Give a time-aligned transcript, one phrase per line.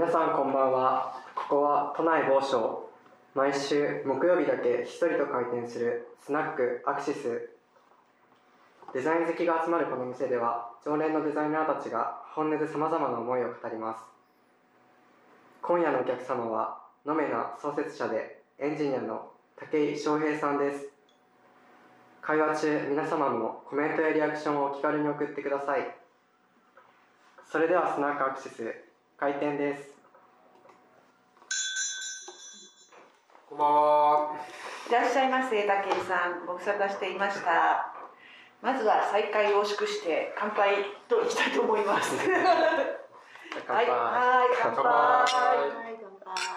[0.00, 1.12] 皆さんこんばんは。
[1.34, 2.88] ここは都内某所。
[3.34, 7.50] 毎週木曜日だけひっそりと開店するスナックアクシス。
[8.94, 14.00] デザイン好きが集まるこの店では常連のデザイナーたちが本音でさまざまな思いを語ります。
[15.60, 20.86] 今夜のお客様はノメナ創設者でエンジニアの武井翔平さんです。
[22.22, 25.94] 会話中皆様のコメントやリアクションをお気軽に送ってください。
[27.52, 28.74] それではスナックアクシス
[29.20, 29.99] 開店です。
[33.60, 34.32] ば。
[34.88, 36.46] いらっしゃいませ、武井さん。
[36.46, 37.92] ご無沙汰していました。
[38.62, 42.16] まずは再会を祝して乾杯といきたいと思います。
[42.16, 42.28] はい、
[43.66, 44.82] 乾杯はい、乾杯。
[44.82, 46.50] 乾杯はい、乾杯。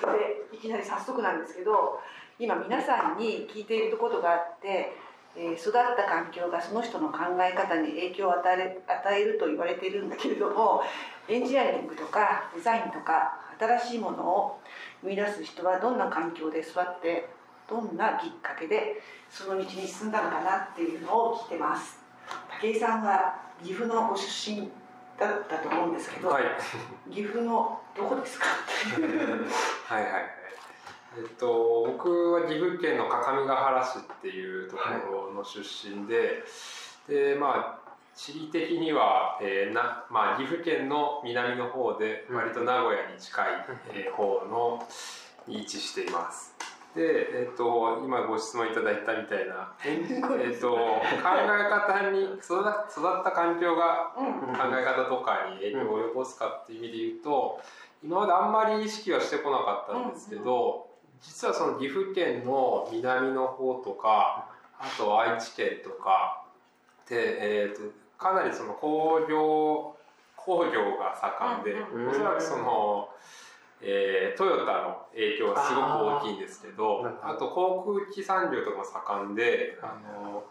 [0.00, 2.00] それでいきなり早速なんですけど、
[2.38, 4.92] 今皆さんに聞いていることがあって、
[5.36, 10.82] えー育った環境がその人の考え方に影響を与え与えると言われているんだけれども
[11.28, 14.60] エンジニアリングとかデザインとか新しいものを
[15.02, 17.28] 生み出す人はどんな環境で育って
[17.68, 21.98] どんなきっかけでその道に進んだのかなっていうのを聞いてます
[22.60, 24.70] 武井さんは岐阜のご出身
[25.18, 26.44] だったと思うんですけど、はい。
[27.12, 28.46] 岐阜のどこですか？
[28.90, 29.44] っていう
[29.84, 30.22] はいはいはい。
[31.18, 36.42] えっと、僕は岐阜県の各務原市っていうところの出身で、
[37.06, 37.79] で、まあ、
[38.16, 43.46] 地理的には、えーなまあ、岐阜県の南の方で割と名古屋に近い、
[43.94, 44.86] えー方の
[45.46, 46.54] に位置しています。
[46.94, 54.40] で、えっと、今ご質問いただいたみたいな、 えっと、考え方に育育った環境がうん。
[54.52, 57.60] 考え方とかに影響を及ぼすかっていう意味で言うと、
[58.02, 60.88] 今まであんまり意識はしてこなかったんですけど、
[61.20, 64.46] 実はその岐阜県の南の方とか
[64.78, 66.44] あと愛知県とか
[67.08, 67.80] で、えー、と
[68.20, 69.96] かなりその工業
[70.36, 73.08] 工業が盛んで、うんうんおそらくその、
[73.82, 80.44] えートヨタの影響がすごく大きいんですけどあと航空機産業とかも盛んであの、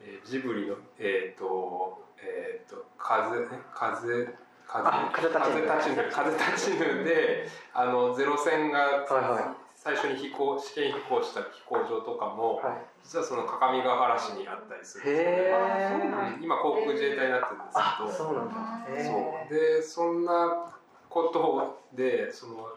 [0.00, 4.28] えージブリのえっ、とえっ、と風風
[4.66, 6.08] 風あ風立ちぬ。
[6.10, 7.04] 風立ちぬ。
[7.04, 16.38] であのゼロ戦がはいは最初に飛行試験飛行した飛行場とかも、は実はその各務原市にあったりするんいですよね。
[16.40, 18.12] 今航空自衛隊になってるんですあけど。
[18.12, 18.54] そうなんだ
[18.94, 19.10] へそ
[19.50, 19.52] う。
[19.52, 20.70] でそんな
[21.08, 22.68] ことでその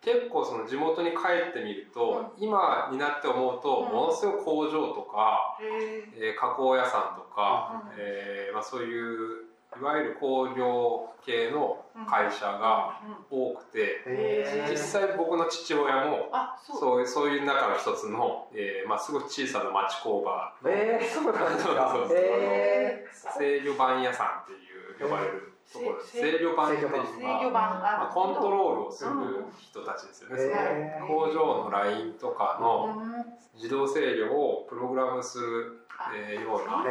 [0.00, 3.92] 結構その地元に帰ってみると、今になって思うと、うん。
[3.92, 7.92] ものすごい工場とか、へえー加工屋さんとか、うん。
[7.98, 9.43] えーまあ、そういう
[9.78, 16.80] いわゆる工業系の会社が多くて、え実際僕の父親もあそう。
[16.80, 21.90] そういうそういう中の一つの、えーまあ、すごい小さな町工場のえー、そうなんですか？
[21.92, 23.06] そうそうそうえ
[23.38, 26.10] 制御盤屋さんっていう呼ばれるところです。
[26.12, 29.10] せ制御盤っていうのはまあ、コントロールをする
[29.58, 33.24] 人たちですよね、そのへー工場のラインとかのうん。
[33.54, 35.83] 自動制御をプログラムする、
[36.14, 36.84] えーような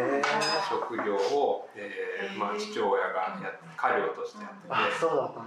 [0.68, 4.74] 職業を、えーまあ、父親がやっ家業としてやってて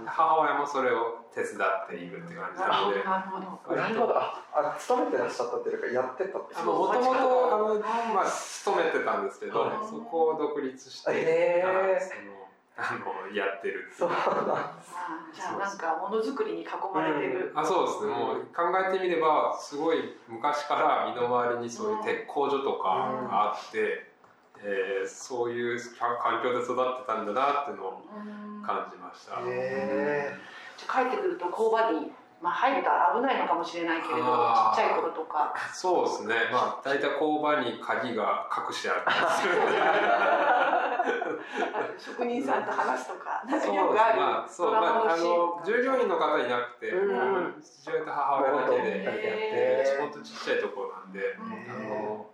[0.07, 3.75] 母親もそれを手伝っているって感じなのでなるほど。
[3.75, 6.39] なるほどああ勤めてらっしゃったっていうかやってた。
[6.39, 7.79] ってあのもともとあの、
[8.13, 9.87] まあ、勤めてたんですけど、はい。
[9.87, 11.91] そこを独立して、へー。
[11.91, 12.46] はいその
[12.77, 14.09] あのやってるっていそう。
[14.09, 14.81] なんあ
[15.33, 18.13] じゃあなんかものづくりに囲まれてる、あそうですね。
[18.13, 22.89] もう考えてみればすごい昔から身の回りにそういう鉄工所とか
[23.29, 24.11] があって、
[24.59, 29.39] えーそういう環境で育ってたんだなっていうのをうん感じました。
[29.45, 30.35] へ
[30.77, 32.11] じゃあ帰ってくると工場に、
[32.41, 35.53] まあ、入ると危ないのかもしれないけれどちっちゃい頃とか。
[35.73, 36.35] そうですね。
[36.51, 39.01] まあ大体工場に鍵が隠してある。
[39.01, 40.77] んですよ
[41.97, 46.93] 職人さんと話すとかなんかそうよくあるまあ、そう、まあ、あマの従業員の方いなくて、
[47.61, 52.27] 父親と母親だけで、へー本当ちっちゃいところなんで、うんあの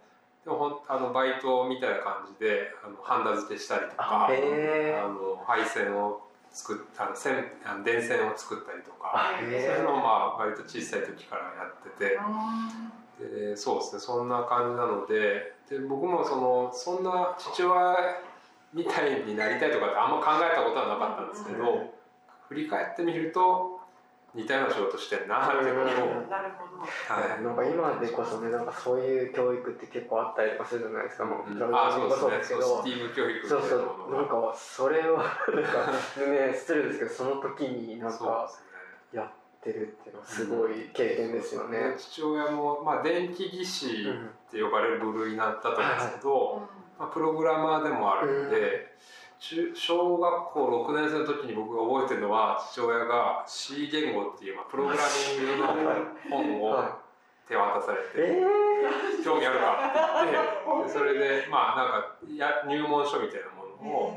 [0.43, 6.21] でもほんあのバイトみたいな感じであのハンダ付けしたりとか、へあの配線を
[6.53, 12.17] 作っあの線あの電線を作ったりとか、あそうへいうのをまあ割と小さい時からやってて。
[13.19, 17.95] でそうですねそんな感じなのでで僕もそのそんな父親
[18.73, 21.89] みたいになりたいとかってあんま考えたことはなかったんですけど、うん。
[22.49, 23.72] 振り返ってみると
[24.35, 26.81] 似たような仕事してんなっていうのなるほど。
[26.81, 27.43] はい。
[27.43, 31.49] なんか今でこそねなんかそういう教育って結構あったりとかするじゃないですかもう。
[31.49, 31.53] うん。
[31.53, 32.27] プログラあミングもそ。
[32.27, 32.61] うですね。
[32.61, 33.75] そうそうスティーブ教育みたそいうなそ
[34.09, 35.91] うなんかそれをなんか
[36.25, 38.49] ね失礼ですけどその時になんか
[39.13, 39.31] やっ
[39.61, 41.77] てるっていうのはすごい経験ですよね。
[41.77, 41.95] で。
[41.97, 48.95] 父親も、まあ、電気技師って呼ばれる部類になったと思うんですけど、まあ、プログラマーでもあるんで、
[49.43, 55.67] 中小学校6年生の時に僕が覚えてるのは父親が C 言語っていう、まあ、プログラミングの
[56.29, 56.97] 本をは
[57.45, 58.03] 手渡されい。
[58.05, 58.43] てえ
[59.23, 64.13] 「興味あるか?」って言って でそれでまあなんかや入門書みたいなものを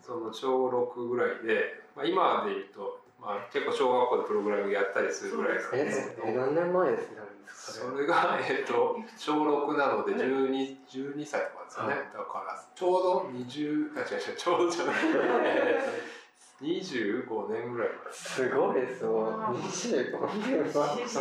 [0.00, 7.92] その小6ぐらいで、まあ、今で言うと、まあ、結構小学校でプログラミングやったりするぐらいなんー、ですけどえ、え何年前ですかそれ。
[7.92, 12.04] それが、えっと小6なので 12, 12歳とかですよね、はい。
[12.12, 14.94] だからちょうど20あ違う違うちょうどじゃない。
[15.04, 16.16] えっと
[16.62, 18.12] 25年ぐらい前。
[18.12, 19.28] すごいですよ。
[19.52, 21.18] 25年は、す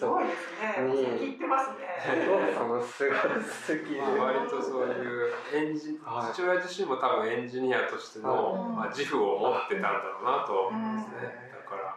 [0.00, 0.74] ごいですね。
[0.80, 0.90] うん
[1.22, 1.86] 聞いてますね。
[2.26, 4.02] お父さんもすごいすぎる。
[4.02, 6.34] まあ、割とそういうエンジはい。
[6.34, 8.72] 父親自身も多分エンジニアとしての、はい。
[8.72, 11.30] まあ、自負を持ってたんだろうなとは思うんですね、
[11.62, 11.96] だから、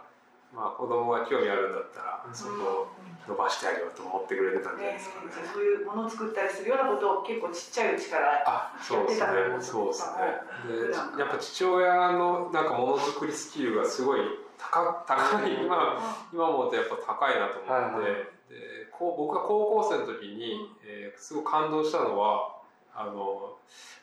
[0.54, 2.88] まあ、子供が興味あるんだったらそこを
[3.27, 9.27] 伸ばしてあげようと思ってくれてたんじゃないねですかね、じゃあそういうものを作ったりするようなことを結構ちっちゃいうちからあそうですね。
[9.62, 11.19] そうですね。
[11.19, 14.19] やっぱ父親のなんかものづくりスキルがすごい
[14.57, 18.12] 高高い今今思うとやっぱ高いなと思って、はい。
[18.12, 22.56] はいでこう僕が高校生の時に、えーすごい感動したのは
[22.94, 23.57] あの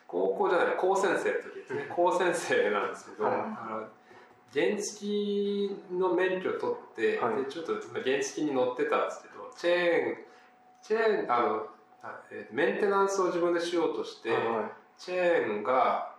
[0.07, 1.87] 高校じゃない高専生の時ですね。
[1.89, 4.02] 高専生なんですけど、はい
[4.53, 5.05] 原付
[5.91, 7.43] の免許を取って、はい。
[7.43, 10.17] でちょっと原付に乗ってたんですけどチェーン
[10.81, 11.67] チェーンあの
[12.51, 14.39] メンテナンスを自分でしようとして、はい
[14.97, 16.13] チェーンが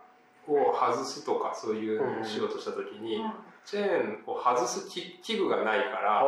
[0.47, 3.23] を外すとかそういうのをしようとした時に、
[3.65, 6.21] チェーンを外す器器具がないから、あ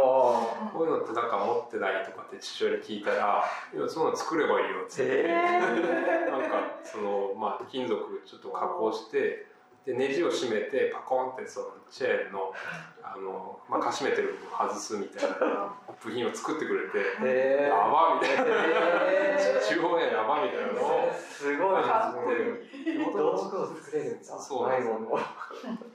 [0.73, 3.43] こういうのってなんか持ってないとかって父親に聞いたら
[3.75, 5.27] 「いやそんなの作ればいいよ」っつって、え
[6.31, 9.45] なんかそのまあ金属ちょっと加工して
[9.87, 12.51] でネジを締めてパコンってそのチェーンの
[13.01, 15.71] あの、まあ、かしめてる部分を外すみたいな
[16.03, 16.99] 部品を作ってくれて
[17.63, 18.43] やばみたいな。
[19.07, 21.83] えー、父親やばみたいなのをすごい。
[21.83, 22.99] かっこいい。
[22.99, 24.37] 道具を作れるんだ。
[24.37, 25.19] そうないものを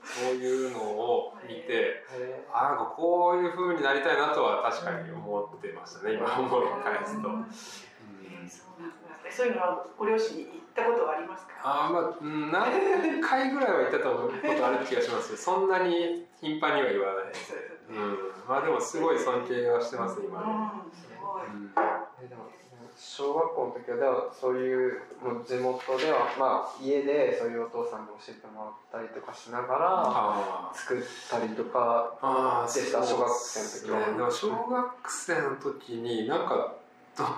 [0.01, 7.29] そういうのを見てへあなんかこういう風になりたいなとは確かに思ってましたね今思い返すと。
[7.29, 7.45] うん。
[8.25, 11.53] えーそうなんだそういうのはご両親に言ったことはありますか？
[11.63, 15.29] あーまあうん何回ぐらいは言ったと思うことある気がします。
[15.29, 17.59] けどそんなに頻繁には言わないですね、
[17.89, 18.17] うん、
[18.49, 20.41] まあでもすごい尊敬はしてます今。
[20.41, 21.45] でも、うん、すごい。
[21.45, 21.71] うん。
[22.25, 22.49] えでも
[22.95, 34.27] 小学校の時はでもそういうもう地元ではまあ家でそういうお父さんに教えてもらったりとかしながら作ったりとかでした小学生の時は。
[34.27, 36.82] ね小学生の時になんかと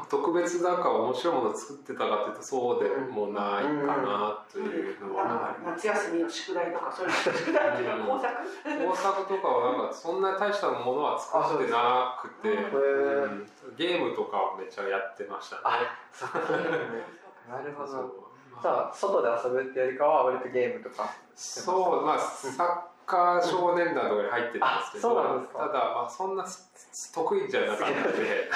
[0.09, 5.51] 特別だか面白いものを作ってたかっていうとそうでもないかなというのは。
[5.51, 8.87] あります夏休みの宿題とかそういうの宿題っていうか工作？
[8.87, 13.47] 工作とかはなんかそんな大したものは作ってなくて、うん。
[13.77, 15.63] ゲームとかはめっちゃやってましたね。
[17.51, 18.11] なるほそどう。
[18.61, 28.49] じゃあ外で遊ぶっていうよりかは割とゲームとかそうまあサッカー少年団とかに入ってたんですけど、うなんただまあそんなす得意じゃなかったので、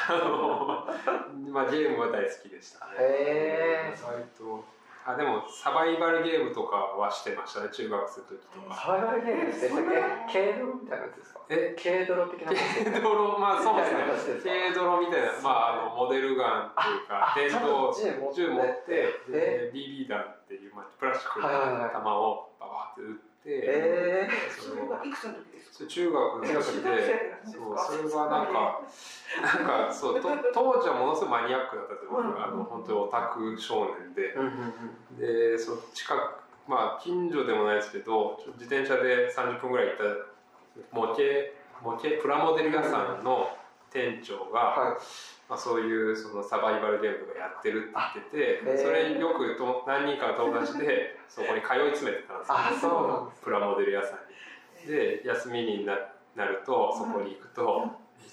[1.51, 2.91] まあゲームは大好きでしたね。
[2.99, 3.93] へ
[5.05, 8.75] あでもサバイバルゲームとかはしてましたね中学生の時とか。
[8.75, 9.73] サバイバルゲームってえ
[10.29, 11.39] 軽泥みたいなやつですか？
[11.49, 11.75] え？
[11.81, 13.87] 軽泥的な軽泥まあそうで
[14.19, 17.89] すね軽泥みたいなまああのモデルガンっていうか電動
[18.35, 24.27] 銃持って BB 弾っていう、まあ、プラスチックの弾をババって撃って、え
[24.59, 25.87] それがいくつの時ですか？
[25.87, 28.81] 中学の時で生そうそれはなんか
[29.41, 32.43] なんかそうと 当時はものすごいマニアックだったと思う、うん。
[32.43, 34.35] あの本当にオタク少年で。
[34.35, 34.49] ー、うんう
[35.13, 35.17] ん。
[35.17, 36.21] でその近く
[36.67, 40.03] まあ近所でもないですけど自転車で30分ぐらい行った
[40.91, 41.21] 模型
[41.81, 43.49] 模型プラモデル屋さんの
[43.89, 44.97] 店長が、はい
[45.49, 48.25] まあ、そういうそのサバイバルゲームとかやってるって言っ
[48.61, 52.55] てて、それによくと何人かの友達で そこに通い詰めてたんですよ。
[52.55, 54.19] あそうプラモデル屋さん
[54.85, 54.87] に。
[54.87, 55.97] で休みにな
[56.35, 57.91] なるとそこに行くと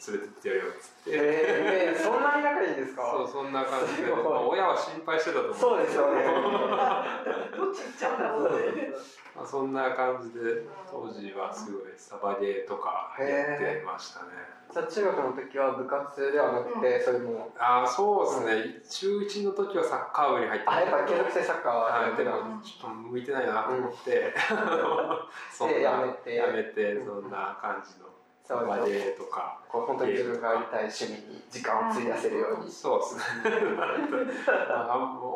[0.09, 3.03] 連れてってやるよっつって、えー、そんなに仲いいんですか？
[3.11, 5.55] そうそんな感じで、まあ、親は心配してたと思う。
[5.55, 6.25] そうですよね。
[7.57, 8.93] どっち行っちゃうんだろうね。
[9.35, 14.29] まあ、そんな感じで当時はすごいサバゲーとかやってましたね。
[14.73, 22.31] じゃあ中学の時は部活ではなくて、そういうもうああそうですね、中1の時はサッカー部に入ってあやっぱり継続て性サッカーはやってた。
[22.33, 24.35] もちょっと向いてないなと思って、
[25.53, 26.35] そんやめて。
[26.35, 28.07] やめてそんな感じの
[28.47, 32.71] サバゲーとかこう本当に自分がやりたい趣味に時間を費やせるように。
[32.71, 33.23] そうですね。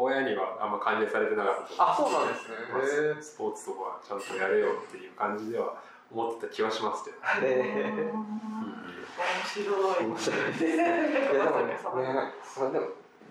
[0.00, 2.55] 親にはあんま歓迎されてなかったあそうなんですね。
[2.73, 2.83] まあ
[3.19, 5.75] へスポーツとかはちゃんとやれよっていう感じでは
[6.12, 8.25] 思ってた気はしますけど、え面
[9.45, 10.05] 白い。
[10.07, 10.40] 面白い。
[10.52, 11.79] ですねいやでもねね
[12.45, 12.87] それでも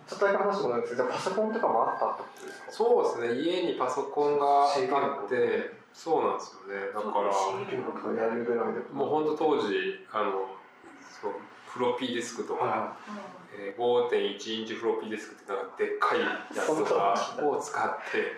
[0.08, 2.72] ちょっとだけ話戻るんですけどパソコンとかもあったってことですか？
[2.72, 3.42] そうですね。
[3.42, 4.68] 家にパソコンがあ
[5.26, 6.88] ってそうなんですよね。
[6.96, 7.28] だから
[8.94, 9.76] もう本当当時
[10.14, 10.56] あの
[11.22, 11.34] そう
[11.68, 12.98] フロッピーディスクとか、は
[13.54, 17.14] えー5.1インチフロッピーディスクってなんかでっかいやつとか
[17.44, 18.32] を使って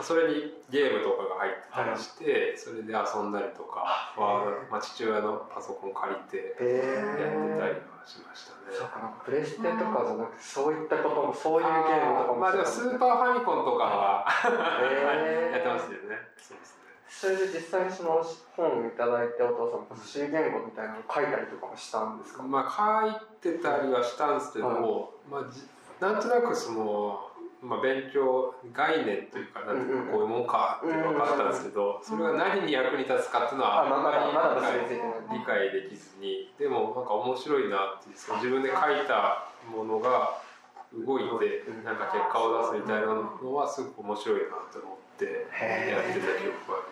[0.00, 8.72] それにゲームとかが入ってたりして、それで遊んだりとかは、まあ、父親のパソコン借りてやってたりえはしましたね。
[8.72, 14.24] そうかなプレステとかじゃなくてそういったこともそういうゲームとかもまあでもスーパーファミコンとかは
[15.52, 16.16] やってましたよね。
[16.40, 16.81] そうですね。
[17.20, 18.24] それで実際にその
[18.56, 22.42] 本をいただいてお父さんも C 言語みたいなのを書いたりとかもしたんですか？
[22.42, 23.12] まあ
[23.44, 25.62] 書いてたりはしたんですけど、まあじ
[26.00, 27.28] なんとなくその。
[27.62, 36.50] まあ、勉強概念というかなんていうかこういうもんかって分かったんですけどそれが何に役に立つかっていうのはあんまり理解できずに。
[36.58, 40.42] でもなんか面白いなって自分で書いたものが
[40.90, 45.46] 動いてなんか結果を出すみたいなのはすごく面白いなと思って
[45.94, 46.91] やってた記憶がありま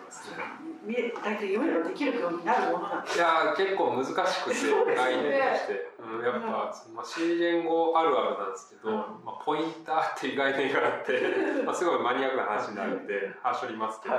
[1.23, 3.17] 大体読めばできるようになるものなんです。
[3.17, 8.97] いやー結構難しくて概念として、うん、やっぱ、まあ、C 言語あるあるなんですけど、うん。
[8.97, 11.21] まあ、ポインターっていう概念があって、
[11.65, 14.15] まあ、すごいマニアックな話になるんではしょりますけど、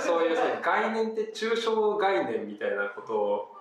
[0.00, 3.14] そういうその概念って抽象概念みたいなこと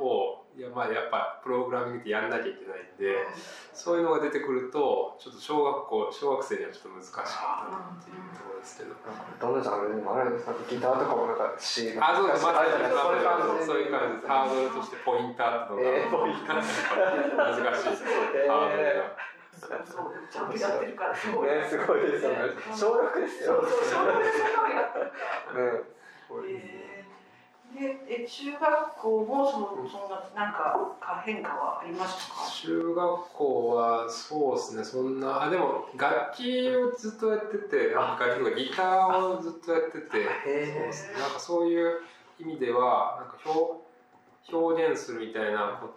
[0.03, 3.25] をいやまあやっぱプログラミングってやんなきゃいけないんで
[3.73, 8.93] そういうのが出てくるとちょっと小学校小学生にはちょっと難しかったなっていうところですけど。
[8.93, 12.45] どのジャンルでもあるんですかギターとかもなんか C あ、そうです。
[12.45, 14.27] そういう感じです。
[14.29, 18.03] ハードルとしてポインターっていうのが、えーポインター難しいです。
[18.37, 19.01] えハードルー。
[19.01, 19.33] が。
[19.57, 21.31] そうそうちゃんとやってるからす。
[21.31, 22.37] ごいねすごいですよね。
[22.77, 23.57] 小学ですよ。
[23.57, 23.89] そうそう。
[23.89, 25.09] 小学生のやってる。
[25.73, 25.83] ね。
[26.45, 26.82] えー
[27.73, 32.49] でえ中学校もそのそんななんかか変化はありましたか？
[32.61, 34.83] 中学校はそうですね。
[34.83, 41.19] そんなあでも楽器をずっとやってて、あ楽器とかギターをずっとやってて、そうですね。
[41.19, 42.01] なんかそういう
[42.39, 43.83] 意味ではなんか表
[44.51, 45.87] 表現するみたいなこ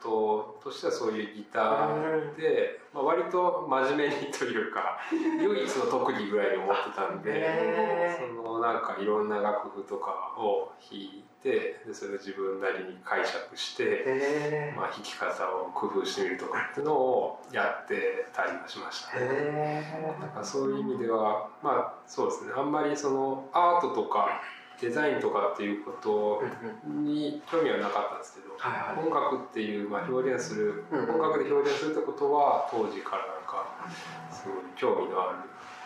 [0.63, 7.33] ととしてはそういうギターで、まあ、割と真面目にというか唯一の特技ぐらいに思ってたんで。
[7.33, 19.21] へそのなんかいろんな楽譜とかを弾いてでそれを自分なりに解釈して、えまあ、弾き方を工夫してみるとかっていうのをやってたりはしました。
[19.21, 19.23] ね。
[19.23, 22.53] へなんかそういう意味ではまあそうですね。
[22.57, 24.43] あんまりそのアートとか
[24.81, 26.43] デザインとかっていうこと
[26.85, 29.07] に興味はなかったんですけど、はいはい。
[29.07, 33.87] 音楽っていう、まあ、表現する、うん音楽で表現するってことは当時からなんか
[34.31, 35.39] すごい興味のある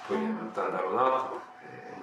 [0.08, 1.44] 分野だったんだろうなと思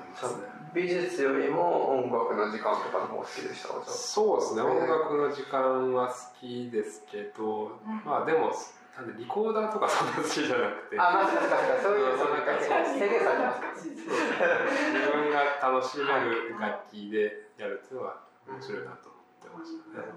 [0.06, 0.57] いますね。
[0.78, 4.70] 美術よりも音楽の時間とかの方が好きでしたそうですね、へー。
[4.70, 8.02] 音楽の時間は好きですけど、うん。
[8.06, 8.54] まあでも
[8.96, 11.00] なんでリコーダーとかそんな好きじゃなくて。
[11.00, 12.46] あ、まあ、そうかそうかそういう、そうそうなん。
[12.46, 20.14] かそう制限されてます自分が楽しめる楽器でやるっていうのは面白いなと思ってましたね。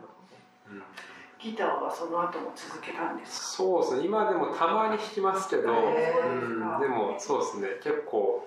[0.69, 0.83] うん。
[1.41, 8.47] ギターはその後も続けたんですそうですね今でもたまに弾きますけど、へうん、でもそうですね結構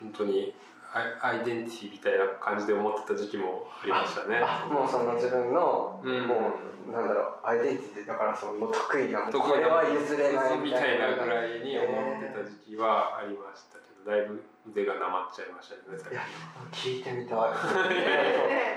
[0.00, 0.54] 本当に
[0.96, 4.40] アイアイデンティティみたいな感じで思ってた時期もありましたね。
[4.40, 6.26] あもうその自分の、うん。
[6.26, 16.22] もうなんだろうアイデンティティだからそのもう得意な得意なこれは譲れないみたいなぐらいに思ってた時期はありましたけどだいぶ腕がなまっちゃいましたね最いや
[16.70, 17.38] 近聞いてみたい。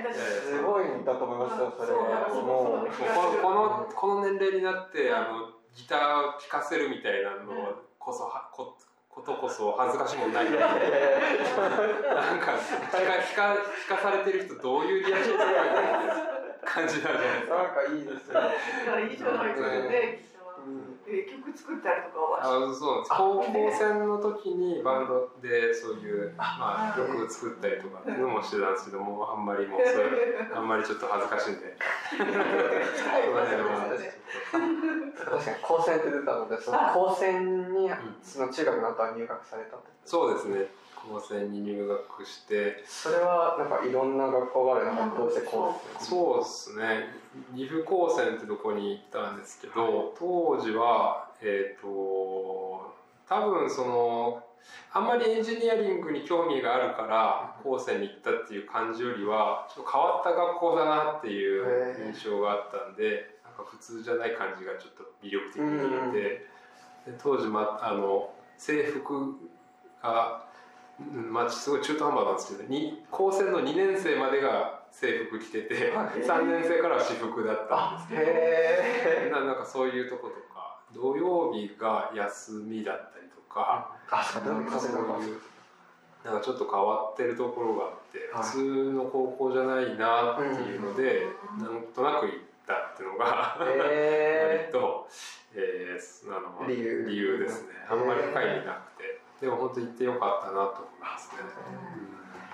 [0.09, 2.93] すごいんだと思いますよそれそうはそうもうこ
[3.41, 8.75] このこの年齢になってあのギターを聴かせるみたいなのこそはこ
[9.19, 10.69] ことこそ恥ずかしいもんないななん
[12.39, 16.15] か聞か聞か聞かされてる人どういうリアクションするのかみたいな
[16.63, 17.55] 感じなんじゃないですか。
[17.55, 18.47] なんかいいですよね。
[18.85, 19.67] いやいいじゃないですか。
[19.69, 20.28] ね
[21.25, 23.11] 曲作ったりとかはあそうなんです。
[23.11, 30.05] 高校生の時にバンドでそういう、まあ、曲を作ったりとかっていうのもしてたんですけどもあんまりもうそれ
[30.53, 31.77] あんまりちょっと恥ずかしいんで。
[32.09, 32.43] その辺
[33.33, 34.19] はちょっ
[35.19, 37.89] 確かに高専って出たのでその高専に
[38.23, 40.09] その中学の後は入学されたってと？
[40.09, 40.67] そうですね。
[40.95, 42.83] 高専に入学して。
[42.87, 46.05] それはなんかいろんな学校がある中でどうして高専？
[46.05, 47.15] そうですね
[47.55, 52.93] 岐阜高専ってとこに行ったんですけど当時はえっ、と
[53.27, 54.43] 多分その
[54.91, 66.45] あんまりエンジニアリングに興味があるから高専に行ったっていう感じよりはちょっと変わった学校だなっていう印象があったんでなんか普通じゃない感じがちょっと魅力的に見えて
[67.11, 69.35] で当時、ま、あの制服
[70.01, 70.45] が、
[70.99, 76.07] うんまあ、すごい中途半端なんですけどに高専の2年生までが制服着ててはい。
[76.21, 78.21] 3年生からは私服だったんですけど。
[78.21, 84.91] へななんかそういうとことか土曜日が休みだったりとか、あそうかそう
[85.23, 85.39] いう
[86.23, 88.43] なんかちょっと変わってるところがあって、はい。
[88.43, 91.27] 普通の高校じゃないなっていうので、
[91.57, 91.63] うん。
[91.63, 95.07] なんとなく行ったっていうのが、へ 割と、
[95.53, 97.05] えー、あの理由。
[97.05, 97.73] 理由ですね。
[97.89, 99.19] あんまり深い意味なくて。
[99.39, 101.43] でも本当行ってよかったなと思いますね、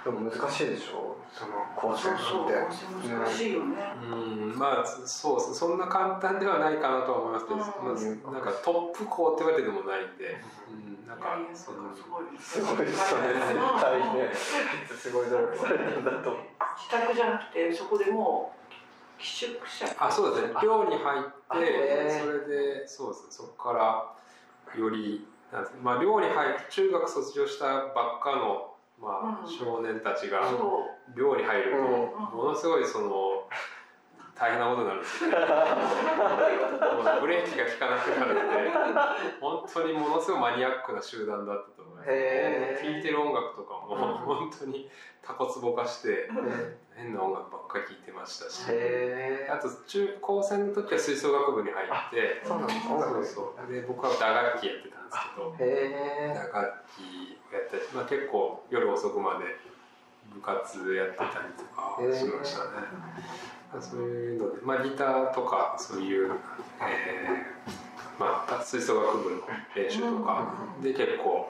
[0.05, 1.17] でも難しいでしょ？
[1.33, 2.69] その高専そうそうって構
[3.01, 7.59] 成難しいよね、うん、うんまあそうそんな簡単ではないかなとは思いますけど、う
[8.13, 8.21] ん。
[8.21, 10.37] まあ、なんかトップ校ってわけでもないんで、
[10.69, 13.33] うん、なんかいやいやそのすごいすごいですよね。
[13.33, 14.29] 絶対ね。
[14.95, 16.37] すごい努力されてるんだと。
[16.77, 19.89] 自宅じゃなくてそこでもう寄宿舎。
[19.97, 20.53] あそうですね。
[20.61, 21.17] 寮に入
[21.49, 23.27] あってそれでそうですね。
[23.31, 25.27] そこからより
[25.81, 29.51] まあ寮に入って中学卒業したばっかの、まあうん。
[29.51, 30.41] 少年たちが
[31.15, 32.37] 寮に入ると、うん。
[32.37, 33.47] ものすごいその
[34.35, 35.37] 大変なことになるんですよね。
[37.21, 38.71] ブレーキが効かなくなるんで
[39.39, 41.71] 本当にものすごいマニアックな集団だった。
[41.71, 41.74] と
[42.05, 44.25] 聴いてる音楽とかもうん。
[44.25, 44.89] 本当に
[45.21, 46.29] タコツボ化して
[46.95, 48.65] 変な音楽ばっかり聴いてましたし。
[48.69, 53.71] へあと中高専の時は吹奏楽部に入ってそうなんですそうそう。
[53.71, 55.55] で僕は打楽器やってたんですけど
[56.33, 59.45] 打楽器をやったり、まあ、結構夜遅くまで
[60.33, 66.31] 部活やってたりとかしましたね、そういうので、まあ、ギターとかそういう、
[66.81, 69.41] えーまあ、吹奏楽部の
[69.75, 71.49] 練習とかで結構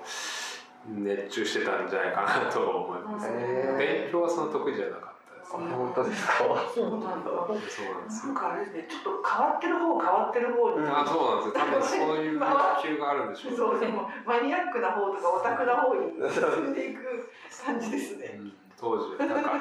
[0.87, 5.73] 熱中してたんじゃないかなと思います、へ勉強はその得意じゃなかったですね。
[5.75, 6.33] 本当ですか？
[6.73, 8.33] そうなんだそうなんですよ。
[8.33, 11.65] なんかあれですねちょっと変わってる方変わってる方に、あそうなんですよ。
[11.65, 12.41] 多分そういう欲
[12.83, 13.57] 求があるんでしょうね。
[13.57, 17.29] そうでもマニアックな方とかオタクな方に進んでいく
[17.65, 18.14] 感じです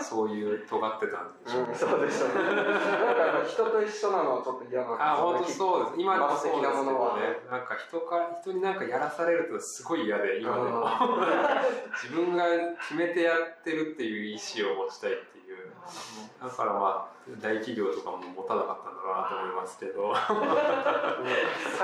[0.00, 1.68] そういう尖ってたんでしょうね。
[1.70, 2.34] うん、そうでしたね。
[2.34, 5.52] なんか人と一緒なのはちょっと嫌なんですあ本当う。
[5.52, 6.00] そうです。
[6.00, 7.36] 今でもそうですけ的なものはどね。
[7.50, 10.88] なんか人から人になんかやらされるとすごい嫌で今でも。
[12.00, 12.44] 自分が
[12.80, 15.43] 決めてやってるっていう意思を持ちたいっていう
[16.42, 20.12] だからまあ大企業とかも持たなかったんだろうなと思いますけど。
[20.14, 20.20] サ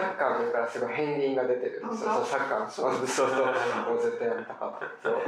[0.00, 1.86] ッカーのからすごい片鱗が出てる。
[1.86, 2.12] んですよ。
[2.12, 2.26] そう。
[2.26, 2.94] サッカーのそう。
[2.94, 3.06] そう。
[3.08, 3.28] そう。
[3.32, 4.02] もう。
[4.04, 5.08] 絶対やりたかった。
[5.08, 5.22] そう。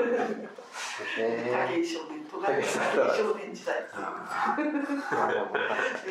[1.19, 3.81] え武井少年と武井少年時代。
[3.81, 3.89] え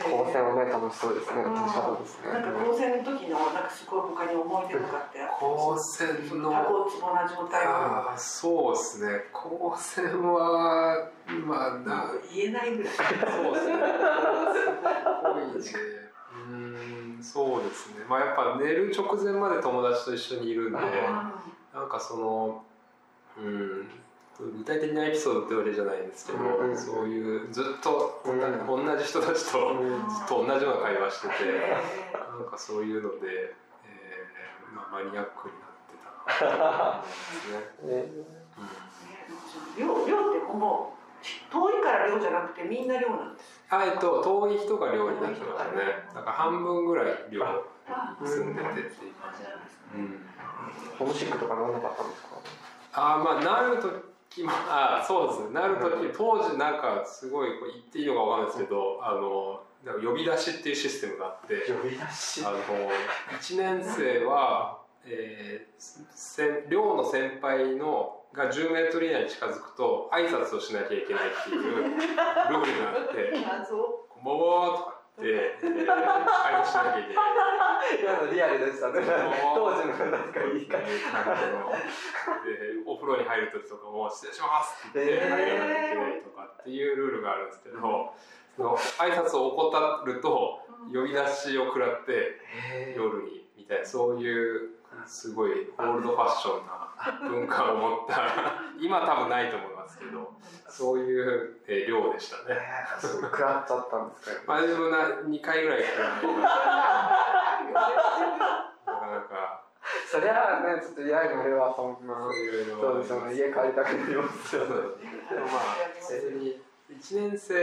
[0.01, 1.13] 高専はね楽しそう。
[1.13, 1.43] ですね。
[1.43, 2.33] 楽しかったですね。
[2.33, 8.73] なんか高専の時のなんかすごい他に思い出とかって高専のタコツボな状態はそう。
[8.73, 11.09] ですね高専は
[11.45, 12.93] まあな言えないぐらい。
[12.93, 13.73] そうですね。
[15.61, 16.01] すごいね。
[16.33, 18.05] うーん、そうですね。
[18.07, 20.79] まあやっぱ寝る直前まで友達と一緒にいるんで、
[21.73, 22.63] なんかその、
[23.37, 23.87] うん、
[24.57, 38.25] 具体的なエピソードってわけじゃないんですけど、うんそういうずっと同じ,、うん同じ人たちとうんずっと同じような会話してて、えなんかそういうので、えーまあ、マニアックになってたなと思いますね。
[39.77, 41.00] え うってもう
[41.51, 43.63] 遠いから寮じゃなくてみんな寮なんです。
[43.69, 45.81] あえっと、遠い人が寮になってましたね。
[46.13, 47.43] だから半分ぐらい寮
[48.21, 49.43] に住んでてっていう感じ。
[49.95, 50.19] うん。
[50.99, 52.29] ホームシックとかならなかったんですか？
[52.93, 62.43] あーまあなる時もあそうですねなる時当時なんかすごいこう言っていいのかわかんないですけどあのなんか呼び出しっていうシステムがあって呼び出し。
[62.45, 62.57] あの
[63.39, 74.07] 1年生は、えー、せん寮の先輩のが10メートル以内に近づくと挨拶をしなきゃいけないっていうルールがあって 謎。
[74.07, 77.41] 「こんばんは」とか言って、えー、 挨拶しなきゃいけない。
[77.99, 79.01] 今のリアルでしたね。
[79.53, 80.99] 当時のなんかいい感じ。
[81.01, 81.71] 感じの
[82.45, 88.13] でお風呂に入る時とかも「失礼します」って言入らなきゃいけないとかっていうルールがあるんですけど、
[88.55, 90.61] その挨拶を怠ると
[90.93, 92.39] 呼び出しを食らって
[92.95, 98.21] 夜にみたいなそういうすごいオールドファッションな文化を持った
[98.79, 100.33] 今多分ないと思いますけど
[100.67, 102.59] そういう、えー寮でしたね。
[103.01, 104.43] 食らっちゃったんですか？
[104.53, 106.55] まあでもな2回ぐらい食らいまし
[108.85, 109.61] たなかなか
[110.09, 112.13] そりゃあねちょっと嫌になればそんな。
[112.13, 113.33] いろいろそうですよね。
[113.35, 114.67] 家帰りたくなりますよね。
[114.69, 115.61] でもまあ
[115.99, 117.55] 普通に1年生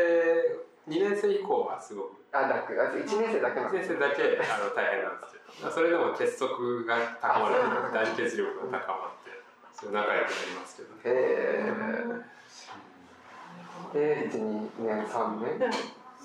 [0.88, 2.72] 2年生以降はすごくあ、楽。
[2.82, 5.37] あ、一年生だけな1んです年生だけあの大変なんですけどまあ
[5.72, 9.30] それでも結束が高まるあ団結力が高まって
[9.72, 11.00] そう仲良くなりますけどね。
[11.04, 11.10] へ
[13.94, 14.24] え。
[14.24, 15.70] で、一二年三年？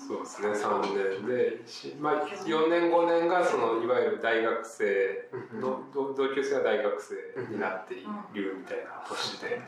[0.06, 9.62] そうですね3年でし、まあ、4年5年がそのいわゆる大学生の同同級生が大学生になっているみたいな年で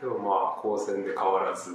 [0.00, 1.72] でもまあ高専で変わらず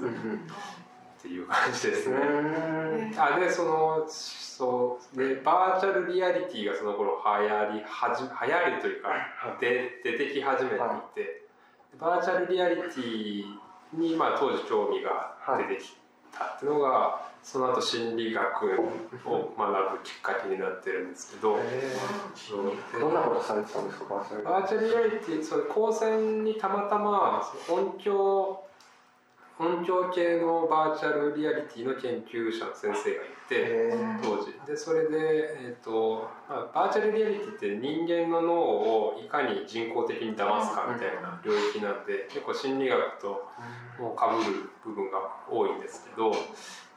[1.24, 1.26] っ。
[1.26, 2.18] ていう感じですね。
[2.18, 9.10] うんあでそのそうでバーチャルリアリティがその頃流行りはじ流行るというか
[9.60, 10.80] で出てき始めてい
[11.16, 11.48] て、
[12.00, 13.46] バーチャルリアリティ
[13.94, 15.96] にまあ当時興味が出てき
[16.38, 18.64] たっていうのが、その後心理学
[19.26, 21.58] を学ぶきっかけになってるんですけど、
[23.00, 24.06] どんなことされてたんですか
[24.44, 25.44] バーチャルリアリティ？
[25.44, 28.63] それ高専にたまたま音響
[29.64, 34.54] 音響系のバーチャルリアリティの研究者の先生がいて当時。
[34.68, 35.18] でそれで、
[35.60, 43.48] えーとまあ、バーチャルリアリティって人間の脳をいかに人工的に騙すかみたいな領域なんで結構心理学と
[44.00, 46.34] もうかぶる部分が多いんですけど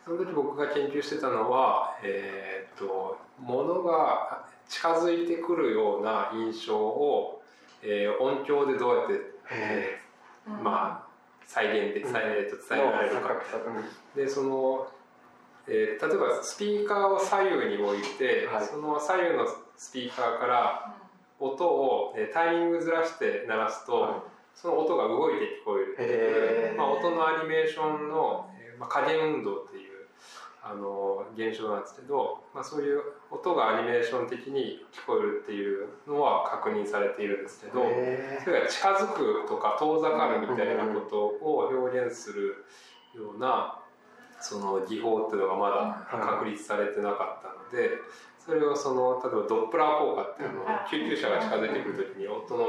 [0.04, 7.42] その時僕が研究してたのは、えー、と物が近づいてくるような印象を、
[7.82, 9.12] えー音響でどうやって、
[9.52, 10.62] えー。
[10.62, 11.05] まあ
[11.46, 12.12] 再現で、うん。
[12.12, 13.32] 再えーと伝えられるか。
[13.32, 14.88] うんでその、
[15.68, 18.66] えー例えばスピーカーを左右に置いて、はい。
[18.66, 20.94] その左右のスピーカーから
[21.38, 24.12] 音を、えータイミングずらして鳴らすと、はい。
[24.54, 26.74] その音が動いて聞こえる。
[26.78, 30.06] まあ、音のアニメーションの、えーまあ、加減運動っていう
[30.62, 42.64] あの現象なんですけど、まあ、そういう音がアニメーション的に聞こえるっていうのは確認されているんですけど、へそれが近づくとか遠ざかるみたいなことを表現する
[43.14, 43.80] ような
[44.40, 47.98] その技法っていうのがまだ確立されてなかったので
[48.38, 52.64] それをその例えばドップラー効果っていうのを救急車が近づいてくる時に音の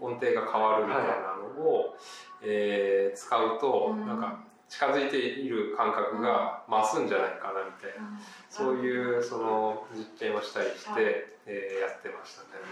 [0.00, 1.96] 音程が変わるみたいなのを、
[2.42, 4.42] えー使うとなんか
[4.72, 8.08] 近づいている感覚が増すんじゃないかなみたいな。
[8.48, 12.64] そういうその実験をしたりして、えーやってましたね。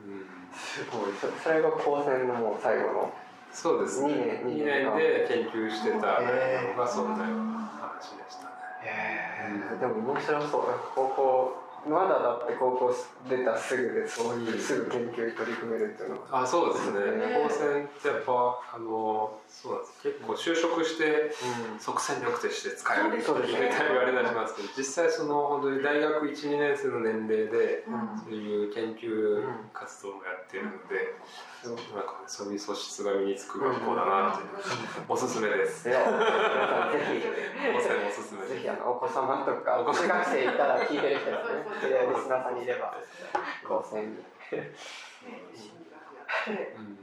[0.00, 0.24] うん。
[0.56, 1.12] すごい。
[1.20, 3.12] そそれが高専のもう最後の。
[3.52, 4.40] そうですね。
[4.46, 8.50] 2年2年で研究してたのがそんなような話でしたね。
[8.80, 10.62] へえでも面白そう。
[10.94, 11.54] 高校
[11.88, 12.94] まだだって高校
[13.28, 16.42] 出たすぐでそういうすぐ研究に取り組めるっていうのは。
[16.42, 17.00] あ、そうですね。
[17.16, 17.40] ね。
[17.42, 18.32] 高専ってやっぱ
[18.74, 20.02] あのそうなんです。
[20.02, 21.32] 結構就職して
[21.78, 27.84] 即戦力として使えるそうですね言われたりしますけど、実際その本当に大学1、2年生の年齢で
[28.24, 31.16] そういう研究活動もやってるので、
[31.64, 31.76] うん。
[31.96, 34.48] なんかそういう素質が身につく学校だなっていう
[35.08, 35.84] おすすめです。
[35.84, 35.96] ぜひ。
[37.72, 38.54] 高専おすすめです。
[38.54, 42.94] ぜひあのお子様とか中学生いたら聞いてる人ですねリスナーさんにいれば。
[43.66, 44.16] 高専に。
[46.48, 46.98] うん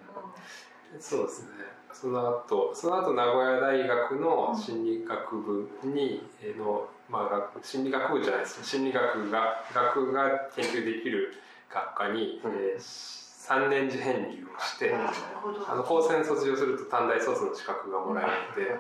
[0.99, 1.47] そうですね。
[1.93, 11.34] その後、その後名古屋大学の心理学部に、えーの、まあ、学心理学部じゃないです心理学が、学が研究できる
[11.69, 12.51] 学科に、うん。
[12.51, 18.80] えー3年次編入をして、あの高専卒業すると短大卒の資格がもらえるので、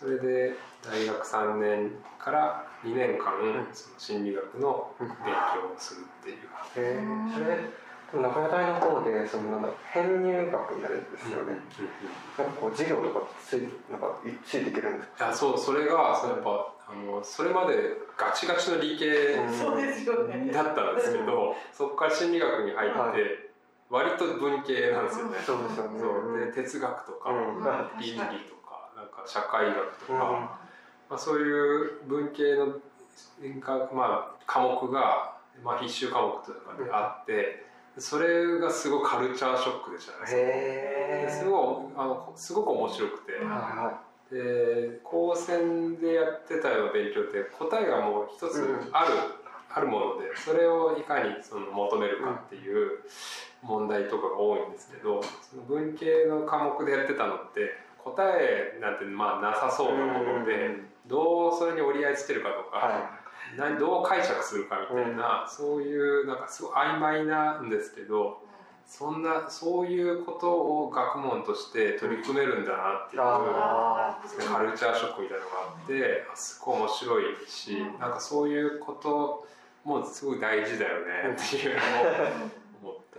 [0.00, 3.32] それで大学3年から2年間、
[3.72, 6.36] その心理学の勉強をするっていう。
[6.36, 7.00] へえ
[7.32, 11.54] それでも名古屋大の方でそのなんだ編入学になるんですよね。
[12.38, 17.74] なんかこう授業とかついなんかいついていけるんですかいやそうそれがそのやっぱあのそれまで
[18.16, 20.50] ガチガチの理系そうですよね。
[20.52, 23.20] だったんですけど、そこから心理学に入って、はい。
[23.90, 25.38] 割と文系なんですよね。
[25.44, 26.00] そうですよね。
[26.00, 26.38] そう。
[26.38, 28.00] で哲学とか、うん。
[28.00, 28.63] 倫理とか
[29.26, 30.18] 社会学とか、うん。
[30.18, 30.58] ま
[31.10, 32.66] あ、そういう文系の
[33.60, 37.64] が、まあ、科目が、まあ、必修科目とかであって、
[37.98, 41.28] それがすごいカルチャーショックでしたね。
[41.30, 43.32] すごいあのすごく面白くて。
[43.44, 49.12] はで高専でやってたような勉強って答えがもう一つある、
[49.70, 53.00] あるものでそれをいかにその求めるかっていう
[53.62, 63.10] 問題とかが多いんですけどその文系の科目でやってたのって答えなんてまあなさそうなものでどうそれに折り合いつけるかとか、は
[63.56, 68.42] 何どう解釈するかみたいな、そういうなんかすごい曖昧なんですけど
[68.86, 73.22] そんなそういうことを学問として取り組めるんだなっていう。
[73.22, 79.46] あカルチャーショックみたいなのがあってあすごい面白いし、なんかそういうこと
[79.84, 81.80] もすごい大事だよねっていうの
[82.46, 82.63] を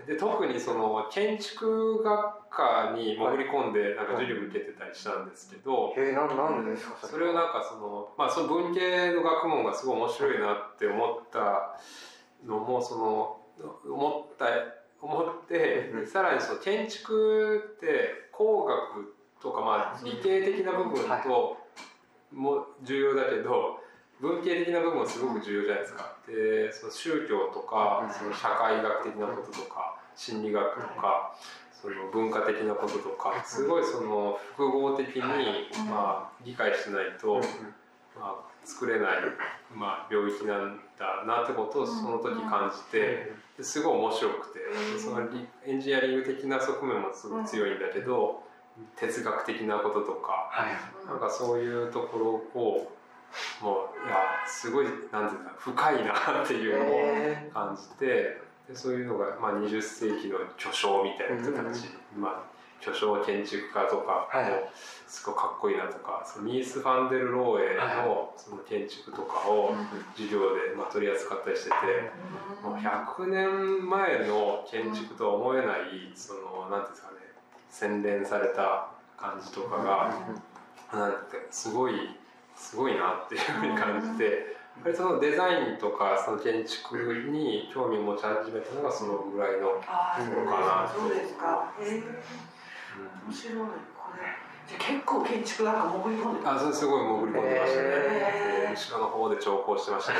[0.05, 7.07] で特にその建築学科に潜り込んでなんか授業受けてたりしたんですけど、へえなんなんでですか？
[7.07, 11.79] それをなんかそのまあその文系の学問がすごい面白いなって思った
[12.45, 13.37] のもその
[13.85, 14.45] 思った
[15.01, 21.57] 思ってうんさらにその建築って工学とかまあ理系的な部分と
[22.31, 23.79] も重要だけど
[24.21, 26.15] 文系的な部分もすごく重要じゃないですか。
[26.27, 31.35] でその宗教とかその社会学的なこととか心理学とか
[31.73, 35.21] その文化的なこととかすごいその複合的に
[35.87, 37.41] まあ理解しないと
[38.19, 39.17] まあ、作れない、
[39.73, 44.99] まあ、領域なんだなってことをその時感じて、ですごい面白くて、うん。
[44.99, 48.43] そのリエンジニアリング的な側面もすごい強いんだけど、
[48.95, 51.07] 哲学的なこととかはい。
[51.07, 52.17] なんかそういうとこ
[52.55, 52.91] ろを
[53.61, 54.17] もういや
[54.47, 62.41] すごいなんていうか深いなっていうのをえ感じてでそういうのが、まあ、20世紀の巨匠みたいな人たち、まあ、
[62.79, 64.51] 巨匠建築家とか、はい。
[64.51, 69.75] こうすごいかっこいいなとかそのニース・ファンデル・ローエのその建築とかを
[70.15, 71.75] 授業で、まあ、取り扱ったりしてて。
[72.65, 77.17] もう100年前の建築とは思えないそのなんていうんですかね
[77.69, 80.13] 洗練された感じとかが、
[80.91, 81.93] なんてすごい
[82.55, 86.97] すごいなっていうふうに感じて、やっぱりそのデザインとかその建築
[87.31, 91.71] に興味を持ち始めたのがそのぐらいの、ああそうかなそうですか。
[91.79, 92.03] へえ
[93.27, 93.63] 面白いこ
[94.15, 94.23] れ。
[94.67, 96.85] じゃあ結構建築なんか潜り込んであそれす。
[96.87, 98.69] ごい潜り込んでましたね、へー。
[98.69, 100.19] で後ろの方で調校してましたね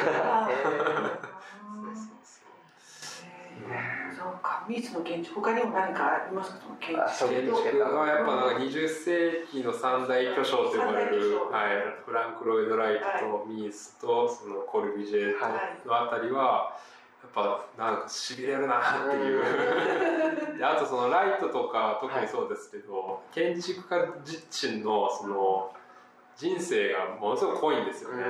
[4.46, 6.58] かミーツの建築他にも何かありますか？
[6.62, 15.50] その建あ築建やっぱなんか20世紀の三大巨匠と呼ばれる、はい、フランク・ロイド・ライトとミースとそのコルビジェは
[15.86, 16.78] のあたりは
[17.24, 19.42] やっぱなんかしびれるなっていう。
[20.58, 25.74] であとそのライトとか特にそうですけど、建築家自身のその
[26.38, 28.24] 人生がものすごく濃いんですよね。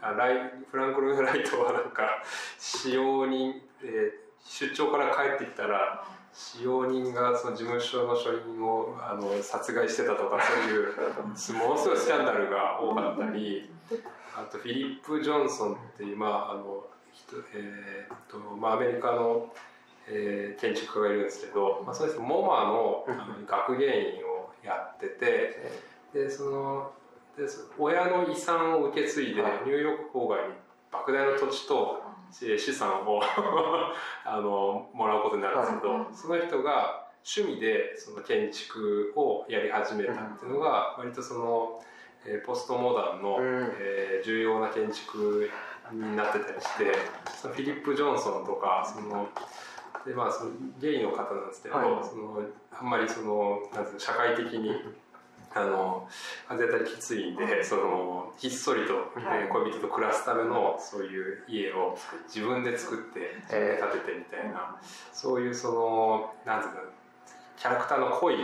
[0.00, 2.22] あライフランク・ロイド・ライトはなんか
[2.58, 13.70] 使用人、えー出張から帰ってきたら使用人がその事務所の所員をあの殺害してたとかそういうものすごいスキャンダルが多かったり
[14.36, 16.84] あとフィリップ・ジョンソンっていう、まああの
[17.54, 19.52] えーっとまあ、アメリカの、
[20.06, 25.72] えー建築家がいるんですけど、まあ、その人モマのあの学芸員をやってて
[26.14, 26.92] でその
[27.36, 27.44] で
[27.78, 30.54] 親の遺産を受け継いでニューヨーク郊外に
[30.90, 32.02] 莫大な土地と
[32.42, 33.20] えー資産を
[34.24, 36.06] あのもらうことになるんですけど、はい。
[36.12, 41.82] その人が趣味でその建築をやり始めたっていうのが割とその、
[42.24, 43.76] えーポストモダンの、うん。
[43.78, 45.50] えー重要な建築
[45.92, 46.92] になってたりして
[47.34, 49.28] そのフィリップ・ジョンソンとかその
[50.04, 52.04] でまあそのゲイの方なんですけど、はい。
[52.04, 54.74] そのあんまりそのなんうの社会的に
[55.54, 56.08] あの
[56.46, 59.42] 風当たりきついんで、そのひっそりと、はい。
[59.42, 64.76] えー恋人と暮らすためのそういう家を自分で作って自分で建ててみたいな、
[65.12, 66.80] そういうそのなんていうか
[67.56, 68.36] キャラクターの濃い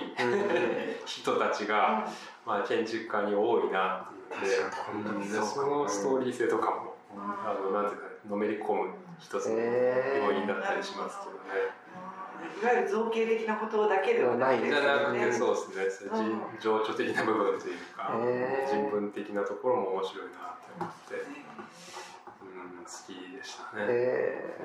[1.06, 2.08] 人たちが、
[2.44, 8.90] まあ、建築家に多いなっていうのでそのストーリー性とかも、あのなんていうかのめり込む
[9.20, 11.70] 一つの要因だったりしますけどね。
[12.62, 16.10] いわゆる造形的なことだけではないじゃなくてうそうですね。
[16.12, 18.82] そういう情緒的な部分というか、へー。
[18.82, 21.14] 人文的なところも面白いなって思って、
[22.42, 23.84] うん、好きでしたね。
[23.88, 24.60] え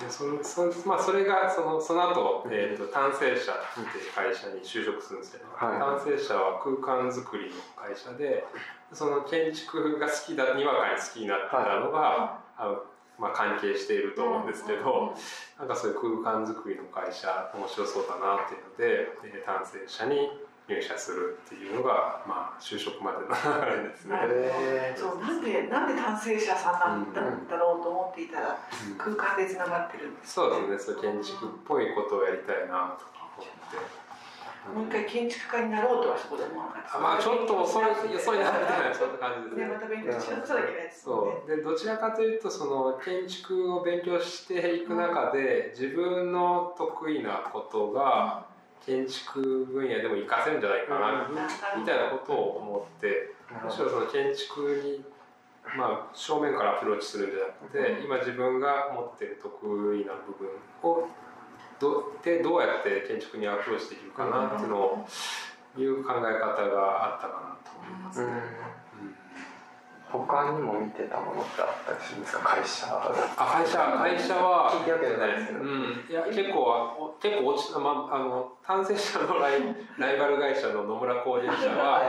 [0.00, 3.54] でそのそまあ、それがそのその後、えー、と単成社っ
[3.92, 5.78] ていう会社に就職するんですけど、はい。
[5.78, 8.44] 単成社は空間づくりの会社で
[8.92, 12.82] その建築が好きだにわかに好きになってたのが、あの
[13.18, 15.14] まあ、関係していると思うんですけど、
[15.58, 20.28] なんかそういう空間づくりの会社面白そうだなっていうので、えー単成社に
[20.68, 24.16] 入社するっていうのが、まあ、就職までの流れですね。
[24.24, 27.20] えそうなんでなんで単成者さんなんだ
[27.56, 28.58] ろうと思っていたら
[28.90, 28.98] うん。
[28.98, 30.94] 空間でつながってるんですそうですね。
[30.96, 34.05] そう建築っぽいことをやりたいなとか思って。
[34.74, 36.98] もう一回建築家になろうとはそこで思わなかった。
[36.98, 39.66] あまあちょっと遅い遅いなみたいなそんな感じですね。
[39.66, 41.32] ねまた勉強しなくちゃいけないですもんね。
[41.46, 41.56] そう。
[41.56, 48.46] でどちらかというとその建築を勉強していく中で自分の得意なことが
[48.84, 51.80] 建築分野でも活かせるんじゃないかな、うん。
[51.80, 55.04] みたいなことを思ってむしろその建築に、
[55.76, 60.48] まあ、正面からアプローチするんじゃなくて今自分が持ってる得意な部分
[60.82, 61.08] を
[61.78, 65.06] どでどうやって建築にアプローチできるかなっていうのを
[65.76, 68.26] いう考え方があったかなと思いますね。
[68.26, 68.32] うん。
[68.32, 68.36] う
[69.10, 69.16] ん。
[70.08, 72.56] 他にも見てたものってあったりするんですか？
[72.56, 74.70] 会社あ会社会社は。
[74.72, 75.58] 聞いてるわけじゃないですけど。
[75.60, 76.06] うん。
[76.08, 79.60] いや結構お結構落ちたまあの単性者のライ
[79.98, 82.00] ライバル会社の野村工事社は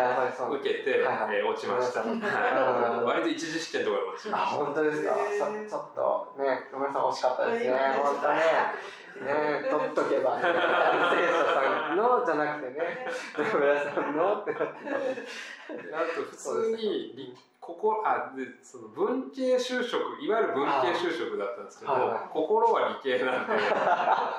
[0.51, 1.37] 受けて、はいはい。
[1.37, 4.57] えー落ちました、うんはい、割と一次試験とかで落ちあました。
[4.63, 5.13] 本当ですか？
[5.15, 7.77] ちょっとね野村さん惜しかったですね。
[7.97, 8.41] 本当ね
[9.23, 10.37] ね取っとけば。
[10.37, 10.51] ね生
[11.27, 13.07] 者さんのじゃなくてね。
[13.37, 14.75] 野村さんのってなって
[15.93, 22.19] あと普通に理ここあでその文系就職いわゆる文系就職だったんですけど、はいはい。
[22.31, 23.59] 心は理系なんで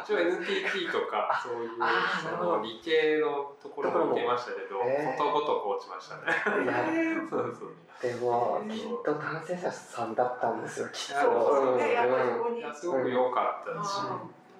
[0.02, 5.18] 一応 NTT とかそういうその理系のところも受けましたけど、へー。
[5.18, 6.64] ことごとく落ちましたね。
[6.64, 6.72] いや。
[7.28, 11.20] そうそうでもきっと男性者さんだったんですよきっと。
[11.20, 11.92] そうね。
[11.92, 12.60] やっぱりそこに。
[12.60, 13.90] いやすごく良かったし、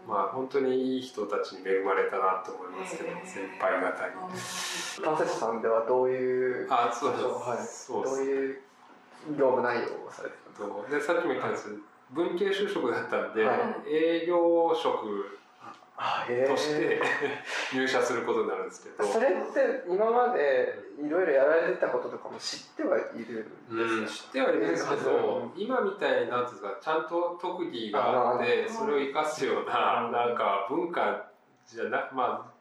[0.09, 4.15] まあ本当にいい人たちに恵まれたなと思いますけど、へー先輩方に。
[5.05, 7.59] 男性者さんではどういうあそうです、はい。
[7.67, 8.17] そうです。
[8.17, 8.61] どういう
[9.37, 11.13] 業務内容をされてたんですか？
[11.13, 11.69] でさっきも言ったんです。
[11.69, 11.81] けど
[12.13, 13.59] 文系就職だったんで、はい。
[13.93, 15.39] 営業職
[16.49, 17.01] として
[17.75, 25.61] 入社することになるんですけど、それって今までいろいろやられてたこととかも知ってはいるうんん、です知ってはいるんですけど、うん。
[25.61, 31.31] 今みたいになんていうんですかちゃんと特技があってあそれを生かすようなうんなんか文化
[31.67, 32.59] じゃなまあ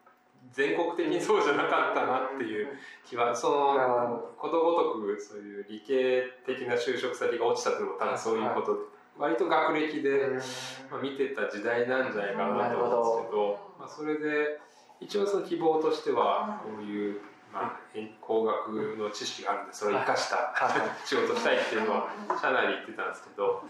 [0.51, 2.69] 全国的にそうじゃなかったなっていう
[3.05, 8.79] 気はそのことごとくそういう理系的な就職先が落ちたっていうのも多分そういうことで、
[9.19, 10.41] 割と学歴で、うん。
[10.89, 14.59] まあ、見てた時代なんじゃないかなと思うんですけど、まあ、それで
[14.99, 17.21] 一応その希望としてはこういう、
[17.53, 17.79] まあ、
[18.21, 20.53] 工学の知識があるんでそれを生かした
[21.05, 22.09] 仕事したいっていうのは
[22.41, 23.63] 社内で言ってたんですけど、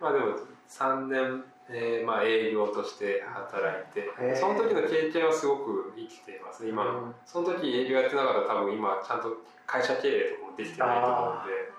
[0.00, 0.36] まあ、でも
[0.68, 7.14] 3年、えーまあ、営業として働いてその時の経験はすごく生きています今、うん。
[7.24, 9.36] その時営業やってなかったら多分今ちゃんと
[9.66, 11.73] 会社経営とかもできてないと思うんで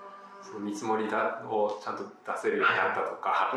[0.46, 3.50] その見積もりだをちゃんと出せるようになったとか。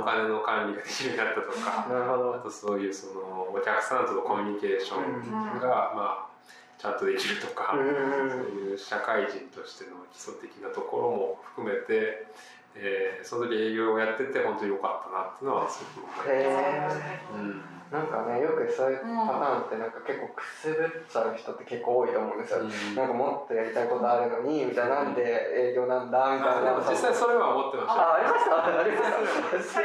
[0.00, 2.34] お金の管理ができるようになったとか、なるほど。
[2.34, 6.32] あとそういうそのお客さんとのコミュニケーションが、まあ、
[6.78, 12.26] ちゃんとできるとか、うんそういう社会人としての基礎的なところも含めて、
[12.74, 17.81] えーその時営業をやってて本当に良かったなっていうのはすごく思います。
[17.92, 22.64] なんかねよくそういうパターンってなんか結構くすぶっちゃう人って結構多いと思うんですよ、
[22.96, 25.14] なんかもっとやりたいことあるのにみたいななん。
[25.14, 26.80] で営業なんだみたいな。
[26.88, 28.00] 実際それは思ってました。
[28.00, 28.64] あありました？
[28.80, 29.82] ありました。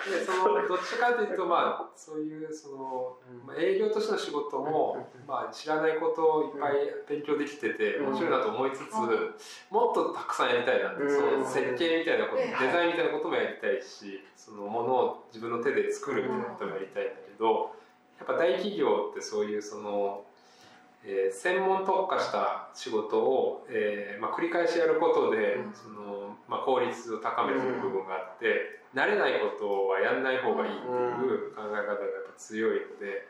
[0.00, 6.72] でそのどっちかというとまあそういうその、まあ、営業としての仕事も、まあ、知らないことをいっぱい
[7.08, 8.06] 勉強できててうん。
[8.10, 8.92] 面白いなと思いつつ、
[9.70, 11.16] もっとたくさんやりたいなって、うん。
[11.16, 12.50] その設計みたいなこと、うん。
[12.50, 17.74] デザインみたいなこともやりたいしそのものを自分の手で作るみたいなこともやりたいんだけど
[18.18, 20.24] やっぱ大企業ってそういうその。
[21.02, 25.72] えー専門特化した仕事を、えーまあ、繰り返しやることで、うん。
[25.72, 33.28] そのまあ、効率を高めていく部分があって、慣れないことはやんない方がいいっていう考え方がやっぱ強いので、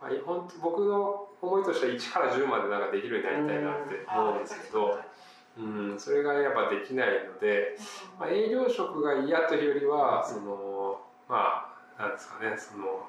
[0.00, 4.98] まあ、本当僕の思いとしては1から10までなんかできるようになりたいなって思うんですけど、
[5.58, 7.76] うん、それがやっぱできないので、
[8.20, 11.67] まあ、営業職が嫌というよりはそのまあ
[11.98, 13.08] なんですかねその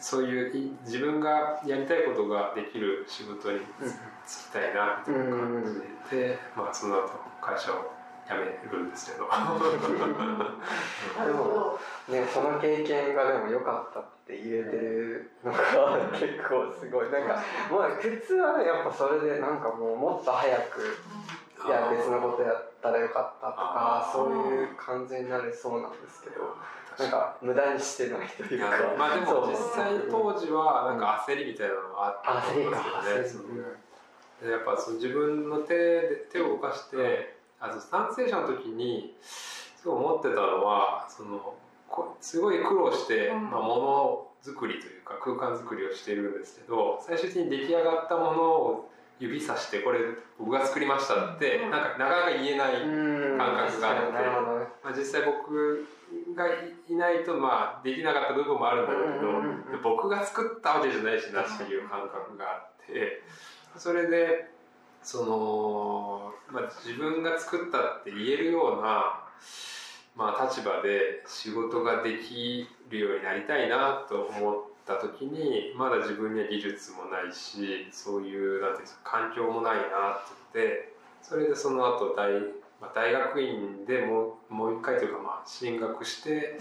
[0.00, 5.64] そういうい自分がやりたいことができる仕事に就きたいなみたいな感
[6.10, 7.92] じで、まあ、その後会社を
[8.28, 9.24] 辞めるんですけど。
[11.24, 15.58] でもねその経験がでも良かったって言えてるのが
[16.12, 17.10] 結構すごい。
[17.10, 20.82] なんかまあ普通はねやっぱそれでなんかもうもっと早く
[21.66, 26.54] いや別のことやったらよかったとかそういう感じになれそうなんですけど
[26.98, 28.70] なんか無駄にしてないというか。
[28.98, 29.50] まあでもそう。
[29.50, 33.46] 実際当時はなんか焦りみたいなのがあったと思うんですよね。
[33.46, 33.54] その
[34.42, 41.54] でやっぱその自分の手で手を動かして、あと賛成者の時にすごい思ってたのはその
[41.88, 43.50] こすごい苦労して、うん。
[43.50, 48.87] まあ、ものづくりというか空間づくりをしているんですけど最終的に出来上がったものを
[49.18, 50.00] 指さしてこれ
[50.38, 51.70] 僕が作りましたって、うん。
[51.70, 54.12] なんかなかなか言えない、うん感覚があって
[54.82, 55.86] まあ、実際僕
[56.34, 56.46] が
[56.88, 63.22] いないとまあできなかった部分もあるんだけど、僕が作ったわけじゃないしなっていう感覚があって
[63.76, 64.50] それで
[65.02, 69.20] その、まあ、自分が作ったって言えるような、
[70.16, 74.56] まあ、立場で仕事ができるようになりたいなと思っ
[74.88, 79.84] た時にまだ自分には技術もないしそういうなんていうんですか環境もないなっ
[80.24, 82.32] て言ってそれでその後大
[82.80, 86.58] まあ、大学院でもうもう一回というかまあ進学して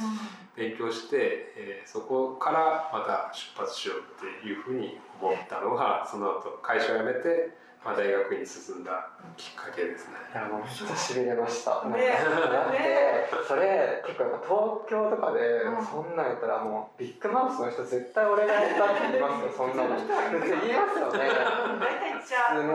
[0.56, 10.18] 勉強して、えーそこからまた出発しようっていうふうに思ったのがその後会社を辞めて、まあ、大学院に進んだきっかけですね。
[10.34, 11.84] いやもうめっちゃしびれました。
[11.86, 12.08] なんかね。
[12.10, 15.86] だってそれ結構やっぱ東京とかでうん。
[15.86, 19.96] そんなんやったらもうビッグマウスの人絶対俺がやったって言いますよ そんなの。
[19.96, 21.30] 言いますよね。
[21.80, 22.64] 大体言っちゃう。
[22.64, 22.74] ね。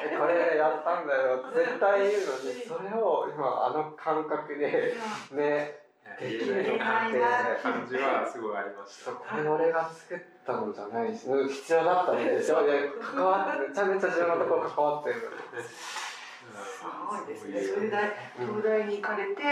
[0.00, 4.94] えこれやったんだよ絶対言うのにそれを今あの感覚で
[5.32, 5.83] ね
[6.20, 9.12] 言えないなって感じはすごいありました。
[9.12, 12.66] これ俺が作ったのじゃないし必要だったんですよ。
[12.66, 15.10] で関わってめちゃめちゃ重要なところ関わって。
[15.10, 17.62] るすごいですね。
[17.74, 17.96] それで
[18.38, 19.42] 東大に行かれて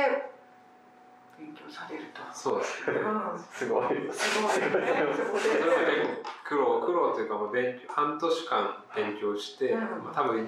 [1.39, 2.99] 勉強されると、そうですね。
[3.01, 3.89] うん、すごい。
[4.13, 4.53] すごい。
[4.53, 5.65] ねそれもで結
[6.23, 9.81] 構苦労苦労というかもう勉強半年間勉強して、うん。
[9.81, 10.47] まあ、多分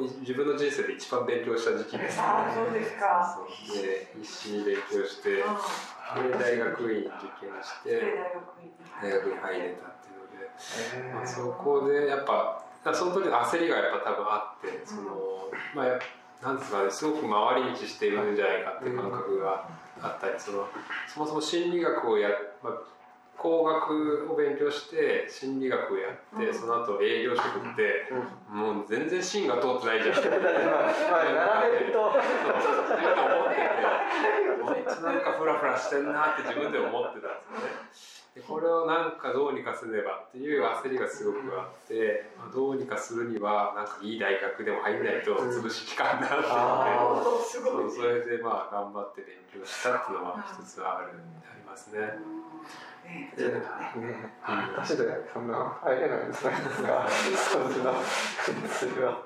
[0.00, 3.36] 自分の人生で一番勉強した時期ですああそうですか。
[3.36, 6.38] そうで必死に勉強してでうん。
[6.38, 8.72] 大学院受験してで大学院に
[9.02, 10.50] 大学に入れたっていうので、
[11.10, 15.98] えまあ、そこでやっぱその時の焦りがやっぱ多分あってそのまあや
[16.42, 19.68] なんですかねすごく回り道しているんじゃないかっていう感覚が
[20.00, 20.68] あったりその
[21.08, 22.28] そもそも心理学をや、
[22.62, 22.72] まあ、
[23.46, 28.10] 工学を勉強して心理学をやって、うんその後営業職って
[28.50, 30.16] うんもう全然芯が通ってないじゃん。
[30.18, 33.66] まあ並べるとそう自分で思ってて
[34.62, 38.15] 本当なんかフラフラしてんなって自分で思ってたんですよね。
[38.36, 47.96] でこれをなんかどうにかせねばっていう焦りがすごくあって、まあ、どうにかするにはなんかいい大学でも入んないと潰し期間だって思って。
[47.96, 51.16] それでまあ頑張って勉強したっていうのは一つある
[51.48, 52.00] ありますね。
[53.08, 53.32] ね。
[53.38, 53.62] いやね
[54.76, 57.94] 私でそんな入れないんですねがそんな
[58.68, 59.22] それは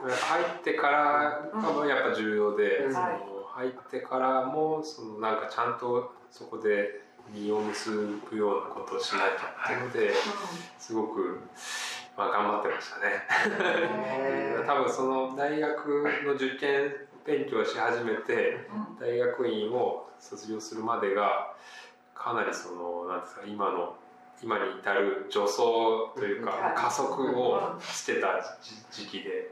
[0.00, 2.92] 入ってからがやっぱ重要で、うん。
[2.94, 7.90] その入ってからもそのなんかちゃんとそこで実を結
[8.30, 10.14] ぶようなことをしなきゃっていうので
[10.78, 11.40] すごく、
[12.16, 14.64] まあ、頑張ってましたね。
[14.66, 16.94] 多分その大学の受験
[17.24, 18.98] 勉強をし始めてうん。
[18.98, 21.54] 大学院を卒業するまでが
[22.14, 23.96] かなりそのなんですか今の
[24.42, 25.56] 今に至る助走
[26.16, 26.74] というかうん。
[26.74, 28.42] 加速をしてた
[28.90, 29.50] 時時期で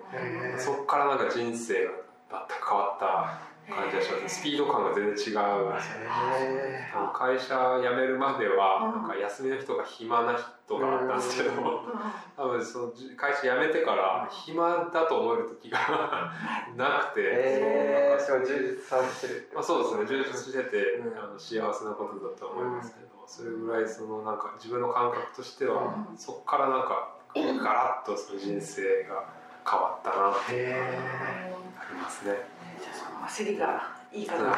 [0.59, 1.91] そこからなんか人生が
[2.31, 5.15] 全く変わった感じがしますスピード感が全然違う。
[5.15, 5.43] んですよ
[6.03, 11.53] へあの会社辞めるまではなんか休みの日とか暇な人があったんですけど
[12.37, 15.79] 多分そのじ会社辞めてから暇だと思える時が
[16.77, 20.23] なくて、えー、すごい充実されてるまあ、そうですね。
[20.25, 21.19] 充実してて、うん。
[21.19, 26.17] あの幸せなことだと思いますけど、それぐらいそのなんか自分の感覚としては、うん。
[26.17, 29.25] そこからなんかガラッとその人生が
[29.69, 30.99] 変わったなってへ
[31.79, 32.52] ありますね。
[33.29, 34.57] 焦りがいいかそなね。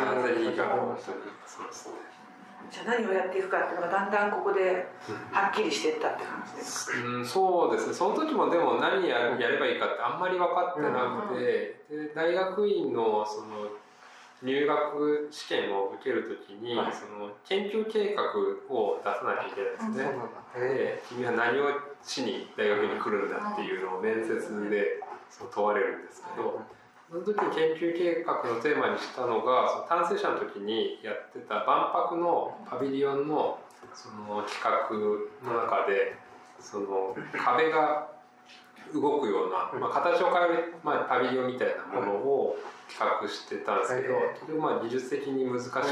[2.71, 4.89] じゃあ何をやっていくかっていうのがだんだんここで
[5.31, 13.69] はっきりしていったって感じですかうん、そうですねその時もでも何ややればいいかってあんまり分かってなくて、で大学院のその
[14.43, 18.23] 入学試験を受ける時に、はいその研究計画
[18.75, 20.69] を出さなきゃいけないんですね。
[20.69, 21.69] で君は何を
[22.03, 25.01] しに大学に来るんだっていうのを面接で
[25.31, 26.61] その問われるんですけど
[27.15, 33.61] その時に研究計画のテーマにしたのがその単成者の時にやってた万博のパビリオンの
[33.95, 36.19] その企画の中で
[36.59, 38.09] その壁が
[38.93, 42.57] 動くような、まあ、形を変える、まあ、パビリオンみたいなものを
[42.91, 45.87] 企画してたんですけどはい結局まあ技術的に難しくて、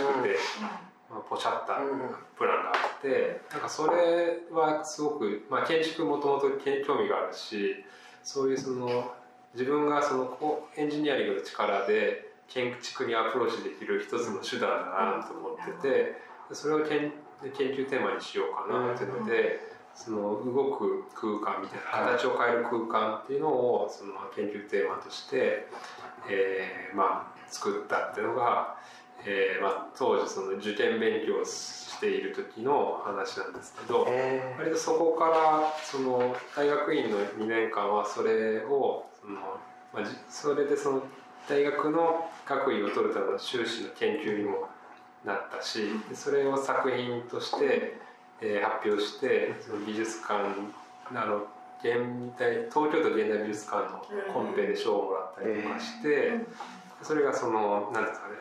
[1.08, 2.00] まあ、ポチャったうん。
[2.36, 7.76] プランがあってなんかそれはすごく、まあ、建築もともと興味があるし
[8.24, 9.14] そういうその
[9.54, 16.16] 自分がそのエンジニアリングの力で建築にアプローチできる一つの手段だなと思ってて
[16.52, 17.12] それを研
[17.56, 19.72] 研究テーマにしようかなっていうので。
[19.94, 25.68] その動く空間みたいな形を変える空間っていうのをその研究テーマとして、
[26.30, 28.76] えーまあ、作ったっていうのが、
[29.24, 41.02] えーまあ、当時その受験勉強をしている時の話なんですけどえ割とそこからその大学院の2年間はそれをまあ、じそれでその
[41.48, 44.68] 大学の学位を取るための修士の研究にも
[45.24, 48.00] なったしでそれを作品として、
[48.40, 50.42] えー発表してその美術館
[51.14, 51.46] あの
[51.78, 54.02] 現代東京都現代美術館の
[54.32, 56.40] コンペで賞をもらったりとかして。
[57.02, 58.34] それがその何ですかね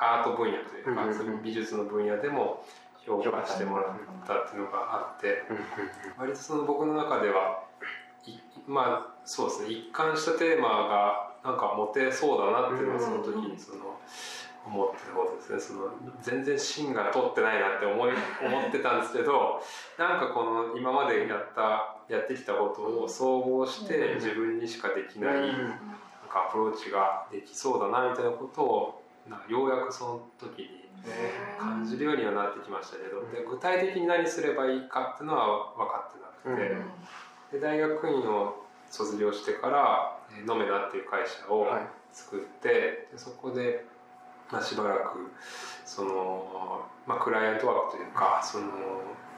[0.00, 2.64] アート分野というか、そういう美術の分野でも
[3.06, 3.86] 評価してもらっ
[4.26, 5.42] たっていうのがあって
[6.18, 7.69] 割とその僕の中ではい
[8.70, 9.70] まあそうですね。
[9.70, 13.98] 一貫したテーマがなんか持てそうだなっていうのをその時にその
[14.64, 15.60] 思ってたことですね。
[15.60, 15.90] その
[16.22, 18.12] 全然芯が通ってないなって思い
[18.46, 19.60] 思ってたんですけど
[19.98, 25.72] なんかこの今までやったやってきたことを総合して自分にしかできない、なん
[26.28, 29.02] かアプローチができそうだなみたいなことを
[29.48, 30.90] ようやくその時に
[31.58, 36.76] 感じるようにはなってきましたけどで具体的に何すればいいかっていうのは分かってなくて、
[37.52, 41.82] で大学院を卒業してからえーノメナっていう会社をはい。
[42.12, 43.84] 作って、でそこで、
[44.50, 45.30] まあ、しばらく
[45.84, 48.66] その、まあ、クライアントワークというかその、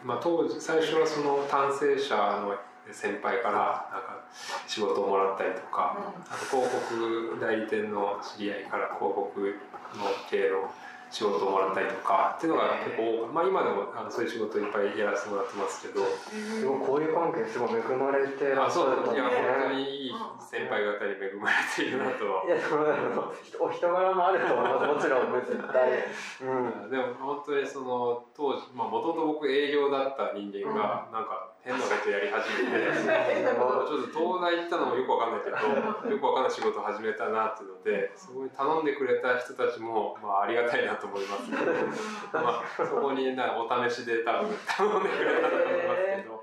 [0.03, 2.57] まあ、当時最初はその単成者の
[2.91, 4.25] 先輩からなんか
[4.67, 5.99] 仕事をもらったりとか、
[6.31, 10.73] あと広告代理店の知り合いから広告の系の
[11.13, 16.01] 仕事をもらったりとかっていうのが結構まあ今でもあのそういう仕事いっぱいやらせてもらってますけど
[16.33, 22.45] すごいこういう関係すごい恵まれてらあそうっしゃるといや本当ねにいい先輩方に恵まれているなとは。
[22.45, 26.09] いやそのお人柄もあると思いますもちろん絶対
[26.41, 26.91] うん。
[26.91, 41.51] でも本当にその当時もともと僕営業だった人間がなんか変なことやり始めて、ちょっと東大行ったのもよくわかんないけどよくわかんない仕事を始めたなっていうのでそこに頼んでくれた人たちも、まあ、ありがたいなと思います。
[41.51, 41.63] けど、
[42.43, 46.43] まあ、そこになお試しで多分頼んでくれたと思いますけど。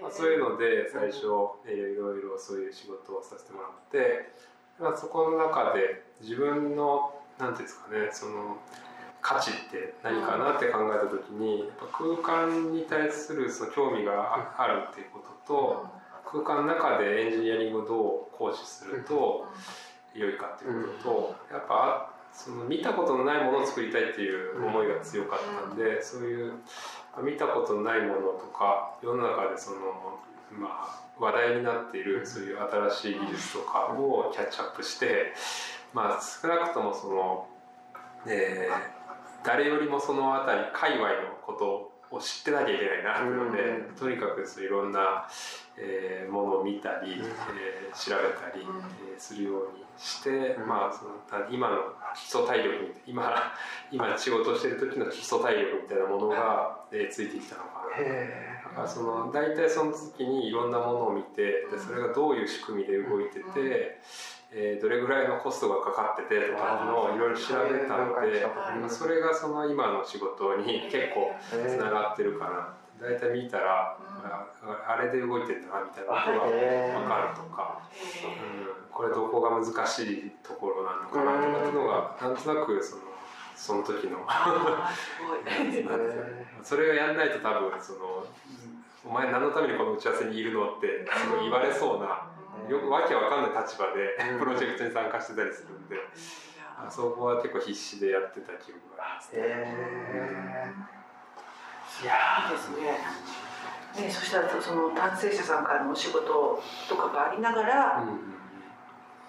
[0.00, 1.26] まあ、そういうので最初、
[1.66, 4.32] えーいろいろそういう仕事をさせてもらって、
[4.80, 8.56] まあ、そこの中で自分のなんていうんですかねその
[9.22, 15.86] 価値って何かなって考えた時にやっぱ空間に対するその興味がああるっていうことと
[16.24, 19.46] 空間の中でエンジニアリングをどう行使すると
[20.14, 26.54] 良いかっていうこととやっぱその見たことのないものを作りたいっていう思いが強かったんでそういう
[27.22, 29.78] 見たことのないものとか世の中でその、
[30.50, 32.58] まあ、話題になっているそういう
[32.90, 35.34] 新しい技術とかをキャッチアップして、
[35.92, 37.46] まあ、少なくともその、
[38.26, 39.01] えー
[39.44, 41.14] 誰よりもその辺り界隈の
[41.44, 45.26] ことを知ってなきゃいけないなっていうので、うんとにかくいろんな、
[45.76, 47.26] えーものを見たり、うん。
[47.26, 48.78] えー調べたり、うん。
[48.78, 50.68] えーするようにして、うん。
[50.68, 51.76] まあその今の
[52.14, 53.32] 基礎体力み今
[53.90, 57.96] 今仕事してる時の基礎体力みたいなものが、えーついてきたのかな。
[57.96, 64.00] へだからその大体その時にいろんなものを見てでそれがどういう仕組みで動いてて、
[64.54, 68.46] えーどれぐらいのコストがかかっててとかのをいろいろ調べたので、
[68.80, 74.46] まあそれがその今の仕事に結構つながってるかな大体見たら、あ
[74.86, 76.46] あれで動いてんだなみたいなことが
[77.00, 77.80] 分かるとか、
[78.22, 83.02] うん、これどこが難しいところなのかなとかっていうのがなんとなくその
[83.56, 84.18] その時の
[86.62, 88.26] それをやんないと多分その
[89.04, 92.31] お前何のためにこの打ち合わせにいるのってすごい言われそうな
[92.68, 94.38] よくわけわかんない立場でうん。
[94.38, 95.96] プロジェクトに参加してたりするんで。
[96.78, 99.42] あそこは結構必死でやってた記憶がありますね。
[99.42, 100.72] え
[102.02, 102.98] いやですね。
[104.06, 108.32] ね、そしたらその男性者さんからのお仕事とかがありながら、うん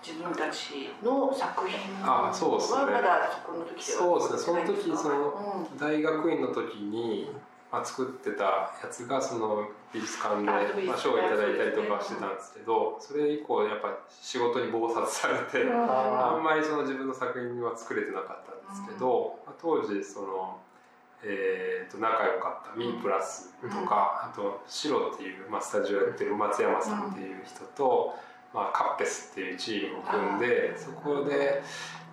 [0.03, 2.79] 自分たちの作品あそうですね。
[2.79, 4.65] はまだそこの時ではそうですね。
[4.65, 5.77] その時そのうん。
[5.77, 7.31] 大学院の時に、
[7.73, 8.43] まあ、作ってた
[8.83, 20.59] やつがその美術館で、賞をいただいたりとかしてたんですけどそれ以降やっぱ仕事に忙殺されて、あんまりその自分の作品は作れてなかったんですけど、まあ当時その、
[21.23, 28.13] えー、と仲良かったミープラスとか、あとシロっていう、まあ、スタジオやってる松山さんっていう人と、
[28.53, 31.63] まあ、カッペスっていうチームを組んでそこで、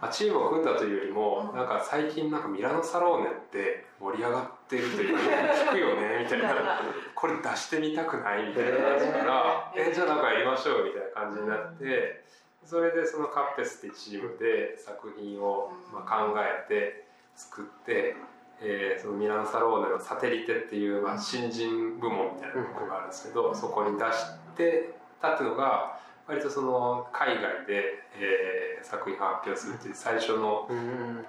[0.00, 1.58] まあ、チームを組んだというよりも、うん。
[1.58, 6.80] なんか最近なんかミラノサローネって盛り上がってるというか聞くよね みたいな。
[7.14, 12.24] これ出してみたくないみたいな話から、えじゃあなんかやりましょうみたいな感じになって、
[12.64, 17.04] それでそのカッペスってチームで作品をまあ考えて
[17.36, 18.16] 作って、
[18.62, 24.24] えーそのミラノサローネのサテリテっていうまあ新人部門みたいなところがあるんですけど、そこに出し
[24.56, 30.66] てたっていうのが割とその海外で、えー作品を発表するっていう最初の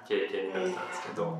[0.08, 1.38] 経験になったんですけど、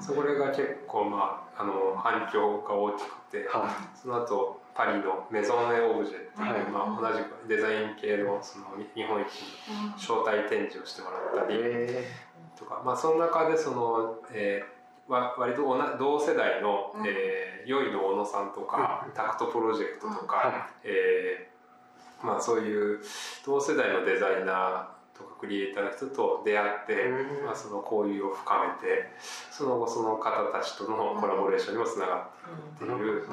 [0.00, 3.48] それが結構まああの反響が大きくて。
[3.48, 6.62] はその後パリのメゾン・エ・オブジェっていう、はい。
[6.70, 9.26] まあ、同じくデザイン系のその日本一
[9.68, 12.06] の招待展示をしてもらったいりえ
[12.56, 14.78] とか、まあ、その中でその、えー
[15.08, 17.06] わ割と同同世代の、うん。
[17.06, 23.00] えー、よいの小野さんとか、タクトプロジェクトとか、はえーまあ、そういう
[23.44, 24.86] 同世代のデザイナー
[25.18, 27.46] とかクリエイターの人と出会って、うん。
[27.46, 29.10] まあ、その交流を深めて
[29.50, 32.28] その後その方たちとのコラボレーションにもつなが
[32.76, 33.26] っている、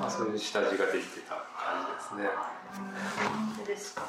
[0.00, 2.28] まあ、そういう下地ができてた感じですね。
[3.56, 4.02] そうですか？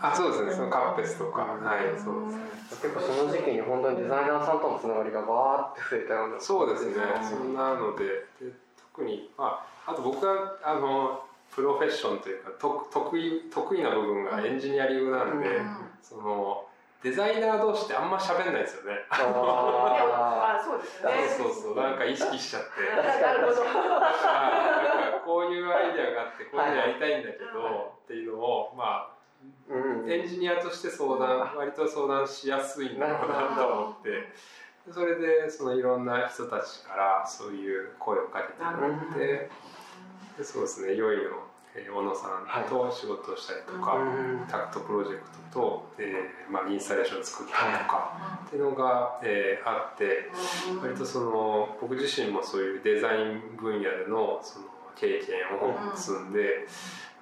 [0.00, 0.52] あそうですね。
[0.52, 2.42] そのカッペスとか、はいそうですね。
[2.82, 6.40] 結構その時期に本当にデザイナーさんとのつながりがバーって増えたような。
[6.40, 8.04] そうですね、そんなので。
[8.40, 8.52] で
[8.94, 11.24] 特に、まあ、あと僕はあの
[11.54, 16.66] プロフェッションというか得得意得意な部分がエンジニアリングなんで、うんその
[17.02, 19.06] デザイナー同士ってあんま喋んないですよね。
[19.10, 21.10] ああ、そうですね。
[21.36, 22.68] そうそうそうなんか意識しちゃって。
[23.22, 23.64] なるほど。
[23.64, 23.74] なん
[25.12, 34.10] かこういうアイデアがあってこういうのやりたいんだけど、はいっていうのをまーうんあエンジニアとして相談割と相談しやすいんだろうなと思って
[34.86, 39.50] でそれでそのいろんな人たちからそういう声をかけてもらって
[40.36, 41.22] でそうですね良いの
[41.74, 44.46] えー小野さんと仕事をしたりとか、うん。
[44.48, 45.20] タクトプロジェク
[45.52, 50.30] トと、えーまあ、インスタレーションを作ったりとか、っていうのが、えーあって
[50.82, 54.66] 割とその僕自身もそういうデザイン分野でのその
[54.96, 56.66] 経験を積んで、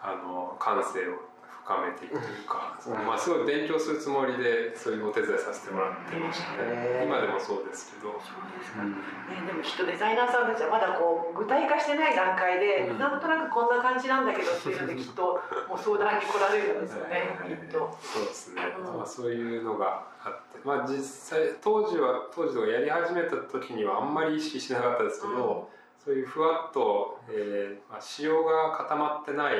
[0.02, 1.29] あの感性を
[1.70, 3.06] 深めていくというか、うん。
[3.06, 7.06] まあ、すごい勉強するつもりでそういうお手伝いさせてもらってましたね。
[7.06, 8.82] 今でもそうですけど、そうですか。
[8.82, 8.98] うん。
[8.98, 12.98] ね、でもきっとデザイナーさんたちはまだこう具体化してない段階で、うん。
[12.98, 15.38] なんとなくこんな感じなんだけどっていうので きっと
[15.70, 17.78] もう相談に来られるんですよね、きっと。
[18.02, 18.96] そうですね、うん。
[18.98, 20.98] まあ、そういうのがあって、まあ、実
[21.38, 25.70] 際当時は当時とかやり始めた時にはあんまり意識しなかったですけど、
[26.04, 29.54] そういうふわっと、えーまあ、仕様が固まってない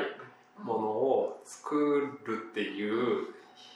[0.63, 3.27] ものを作るっていう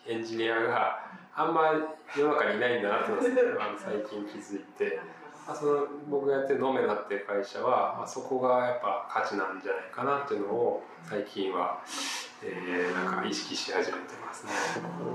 [0.08, 1.06] エンジニアが
[1.36, 1.72] あんま
[2.16, 3.12] 世の中にいないんだなって
[3.60, 5.00] あの最近気づいて、
[5.48, 11.82] ま あ、その僕がやってるノメナっていう会社は、まあ、そこがやっぱ価値なんじゃないかなっていうのを最近は、
[12.46, 14.52] えーなんか意識し始めてますね。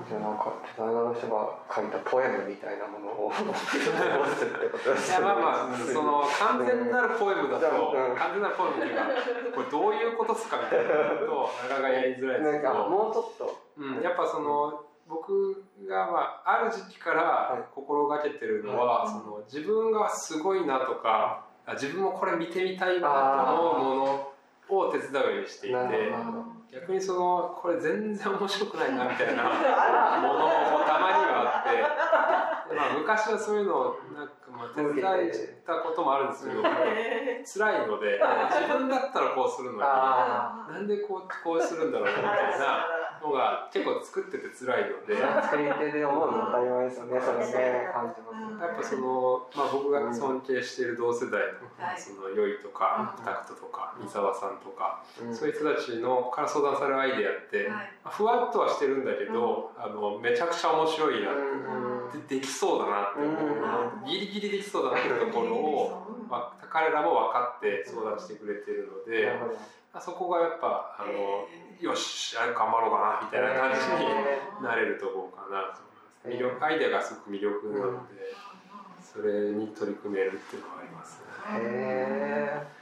[0.08, 8.16] じゃあなんかデザイナーの人が書いたポエムみたいなものを いやまあまあ、うんその完全なるポエムだと、うん。
[8.16, 9.06] 完全なるポエムっていうか、
[9.54, 13.58] これどういうことっすかみたいなのと、なかなかやりづらいですけど、もうちょっと。
[13.78, 29.42] うん、やっぱその、僕が、まあ、ある時期から心がけてるのは、その自分がすごいなとか、あ自分もこれ見てみたいなと思うものを手伝うようにしていて、なるほど逆にその、これ全然面白くないなみたいな。
[30.22, 30.46] もの
[30.78, 31.76] もたまにはあって、
[32.70, 34.94] でまあ、昔はそういうのをなんかまあ手伝っ
[35.66, 36.62] たこともあるんですけど、
[37.66, 42.86] 辛いので自分だったらこうするのにあなんでこうこうするんだろうなみたいな
[43.22, 45.20] のが結構作ってて辛いので。
[45.20, 53.24] や作り手で思うの当たり前ですよねそれね感じますっぱその、まあ、僕が尊敬している同世代のはいその良いとかうん。
[53.24, 55.34] タクトとか三沢さんとかうん。
[55.34, 57.90] そういう人たちのから相談されるアイデアってはい。
[58.04, 62.28] ふわっとはしてるんだけどあのめちゃくちゃ面白いなうん。
[62.28, 64.06] でできそうだなって思う、うん。
[64.06, 69.34] ギリギリできそうだなっていうところを、まあ、彼らも分かって相談してくれてるので、
[69.92, 71.46] あそこがやっぱあの
[71.80, 78.20] よしあれ頑張ろうかなみたいな感じになれるところかなと思います魅力アイデアがすごく魅力なので、
[79.00, 81.26] それに取り組めるっていうのはありますね。
[81.64, 82.80] へ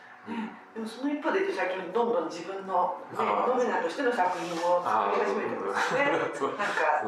[0.75, 6.07] でもその一方で最近どんどん自分の、ね、ノベナとしての作品を作り始めてますね。
[6.35, 6.49] そう。
[6.51, 7.03] なんか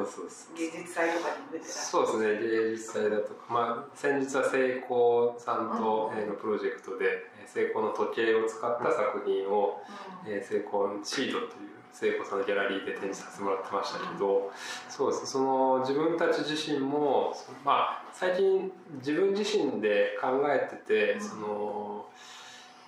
[0.56, 6.18] 芸術祭とかにも出てらっしゃそうですね芸術祭だとか、まあ、先日は成功さんと、うん。
[6.18, 9.82] えーのプロジェクトでえー成功の時計を使った作品を、
[10.26, 10.32] る。
[10.36, 14.50] えー、成功シートという成功さんのギャラリーで展示させてもらってましたけど、
[14.88, 22.06] そうですその自分たち自身も、そまあ、最近自分自身で考えてて、うんその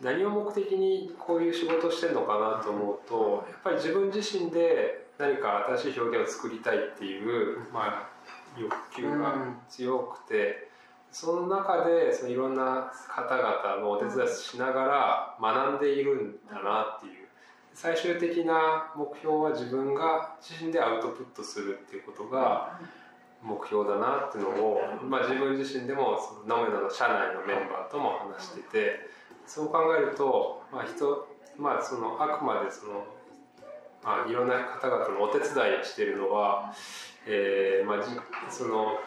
[0.00, 8.08] 何を目的にこういう仕事をしてるのかなと思うとやっぱり自分自身で何か新しい表現を作りたいっていう、まあ、
[8.58, 9.32] 欲求が
[9.68, 10.71] 強くて。
[11.12, 17.22] その中でそのいろんな方々のお手伝いしながら学んでいるんだなっていう。
[17.74, 22.78] 最終的な目標は自分が自身でアウトプットするっていうことが
[23.42, 29.00] 目標だなっていうのを、まあ、自分自身でもそのノメナの社内のメンバーとも話してて
[29.46, 33.04] そう考えると、まあ人まあ、そのあくまでその、
[34.02, 36.72] まあ、いろんな方々のお手伝いをしているのは、
[37.26, 38.98] えーまあ、その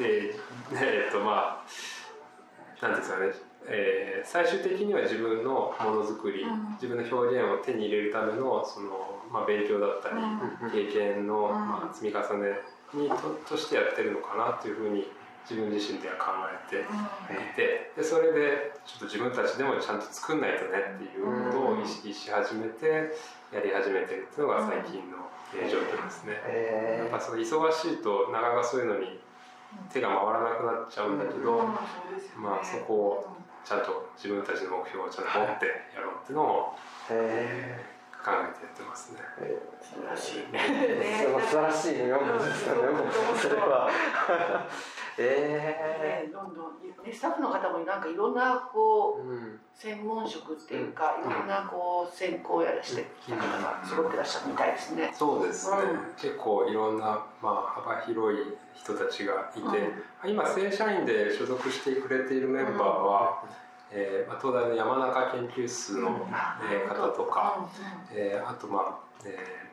[0.00, 6.72] えーえーっとまあなんていうんですかねえー最終的には自分のものづくり、うん。
[6.72, 10.70] 自分の表現を手に入れるためのその、まあ、勉強だったり、うん。
[10.70, 11.50] 経験の、うん。
[11.52, 12.58] まあ、積み重ね
[12.92, 13.16] にと
[13.48, 15.06] としてやってるのかなというふうに
[15.48, 23.12] 自分自身では考えていてでそれでちょっと自分たちでもちゃんと作んないとねっていうことを意識し始めて
[23.52, 25.24] やり始めてるっていうのが最近の
[25.56, 26.34] えー状況ですね。
[26.44, 29.18] えやっぱその忙しいとなかなかそういうのに
[29.92, 31.58] 手が回らなくなっちゃうんだけど、
[32.36, 33.26] まあそこを
[33.64, 36.76] ちゃんと自分たちの目標をちゃんと持ってやろうっていうのを
[37.10, 37.84] へ
[38.24, 39.20] 考えてやってますね。
[39.40, 40.44] え素晴らしい。
[40.52, 42.12] え 素晴らしいね
[43.40, 43.90] それは
[45.18, 49.60] えね、どんどん、ね、スタッフの方もなんかいろんなこうえうん。
[49.74, 55.12] 専門職っていうか、いろんなこう専攻やらしてきた方が揃ってらっしゃるみたいですね。
[55.14, 55.98] そうですね、うん。
[56.16, 58.44] 結構いろんな、まあ、幅広い
[58.74, 59.60] 人たちがいて、
[60.24, 60.30] うん。
[60.30, 63.44] 今正社員で所属してくれているメンバーは、
[63.90, 66.28] えーまあ、東大の山中研究室の、
[66.70, 67.68] えー方とか、
[68.12, 69.67] えーあとまあ、えー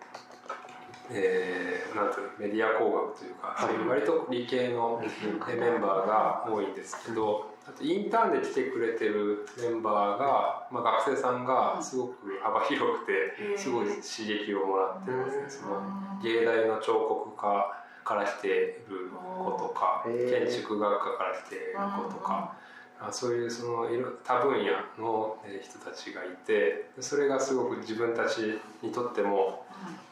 [1.11, 3.87] えー、なんていうのメディア工学というか、はい。
[3.87, 15.45] 割と理系のえメンバーが多いんですけど、あとインターンで来てくれてるメンバーが、まあ、学生さんがすごく幅広くてすごい刺激をもらってますね。
[15.49, 15.81] その
[16.21, 18.49] 芸大の彫刻家から来て
[18.87, 22.55] る子とか建築学科から来てる子とか。
[22.99, 29.65] あそういうそのいろ多分野のえー人たちがいてそれがすごく自分たちにとっても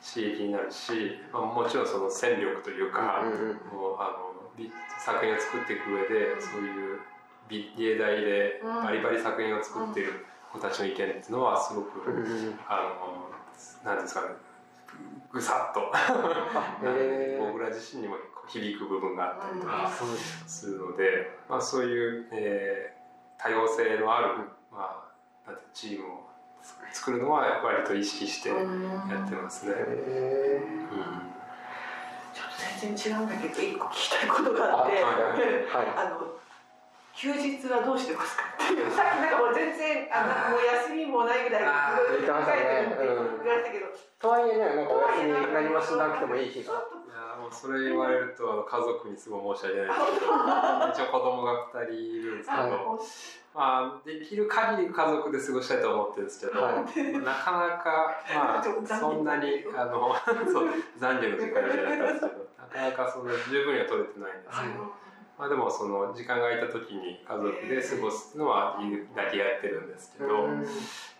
[0.03, 0.91] 刺激になるし、
[1.31, 3.79] まあ、もちろんその戦力というか、うんうん。
[3.79, 4.71] もうあのび
[5.03, 6.99] 作品を作っていく上でそういう
[7.49, 13.33] 美芸大でバリバリ作品を作っている子たちの意見っていうのはすごく、うんうんあの
[13.83, 14.27] なんですかね
[15.31, 15.91] ぐさっと。
[17.39, 18.15] 僕ら自身にも
[18.47, 19.89] 響く部分があったりとか。
[20.47, 23.03] すするので、まあ、そういう、えー
[23.35, 24.27] 多様性のある、
[24.71, 25.03] ま
[25.45, 26.19] あ、なんてチームを
[26.93, 29.73] 作るのは割と意識してやってますね。
[29.75, 31.33] へうん。
[32.31, 35.07] ちょっと全然違うんだけど一個聞きたいことがあってあ
[35.77, 35.87] はい。
[36.07, 36.33] あの
[37.13, 38.89] 休日はどうしてますかっていう。
[38.91, 43.43] さっきなんかもう全然あなんかもう休みもないぐらいあいろいろ考えてるってうん。
[43.43, 43.87] 言われたけど。
[44.19, 46.79] とはいえねなんか別に何もしなくてもいい日が
[47.53, 52.71] それ言われるとあの家族にすごい申し訳ないですけど 一応子供が2人いるんですけど、はい。
[53.55, 56.73] まあ、できる限り家族で過ごしたいと思ってるんですけど、はい。
[56.73, 58.63] なかなか、まあ、
[58.99, 60.15] そんなにあの
[60.51, 65.03] そう残業の時間じゃなかったですけどなかなかその十分には取れてないんですけど。
[65.37, 68.79] まあ、でもその時間が空いた時に家族で過ごすのは
[69.15, 70.47] だけやってるんですけど、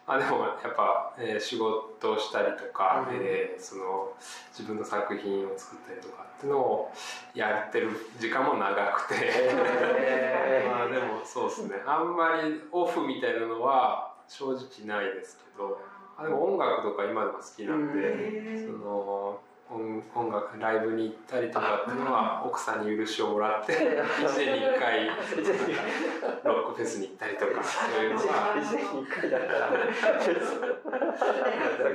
[0.05, 3.15] あ、でもやっぱ、えー仕事をしたりとか、うん。
[3.21, 4.11] えーその
[4.51, 6.91] 自分の作品を作ったりとかっていうのを
[7.33, 7.89] やってる
[8.19, 11.81] 時間も長くて、へ まあでもそうですね。
[11.85, 15.79] あんまりオフみたいなのは正直ないですけど。
[16.15, 17.99] あでも音楽とか今でも好きなんで。
[18.03, 19.39] へその
[19.73, 27.63] 音音楽ライブに行ったりとかっていうのは奥さんに許しをもらって 1年に1回 ロックフェスに行ったりとか。
[27.63, 29.69] そういうのは一年に一回だったら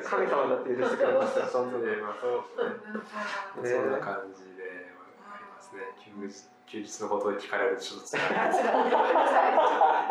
[0.02, 1.84] 神様だって許してくれますよそんなの。
[1.84, 3.80] でまあそうですね。
[3.82, 4.62] そんな感じで
[5.30, 5.82] ありますね。
[5.98, 8.28] 休日休日のことを聞かれるとちょっと辛い。
[8.28, 8.62] で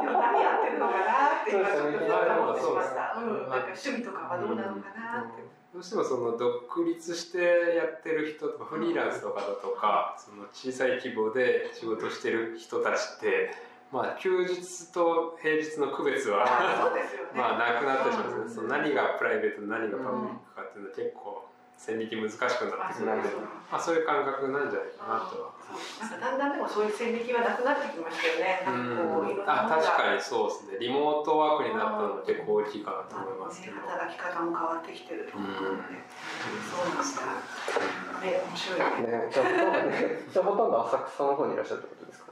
[0.09, 2.95] も何やってるのかなって今ちょっと思ってしまった。
[2.95, 5.46] なんか趣味とかはどうなのかなって。
[5.77, 7.37] どうしてもその独立して
[7.77, 13.53] やってる人とかフリーランスの方とかその小さい規模で仕事してる人たちって
[13.93, 16.49] まあ休日と平日の区別は。
[17.37, 18.67] まあなくなってしまうんですね、うん。
[18.67, 21.46] その何がプライベートで何がパブリックかっていうのは結構
[21.77, 22.53] 線引き難しくなっ
[22.89, 23.29] てくるので、
[23.71, 25.53] まあ、そういう感覚なんじゃないかなとは。
[26.01, 28.63] なんかだんだんでもそういう線引きはなくなってきましたよね。
[28.65, 28.97] なん。
[28.97, 30.77] かこうんなあ確かにそうですね。
[30.79, 35.77] リモートワークになったのは結構大きいかなと思いますけど、ね働き方も変わってきてると思うので、うん。
[36.65, 38.25] そうなんだ。
[38.25, 39.27] ね、面白いね。
[39.27, 42.26] ねじゃあほとんどねじゃあほとんど浅草の方にいらっしゃるってことですか？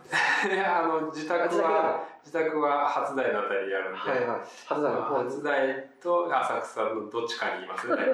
[0.51, 4.39] いやあの自宅は自宅は初台のあたりにあるんで、はいはい。
[4.67, 7.95] 初台の初台と浅草のどっちかにいますね。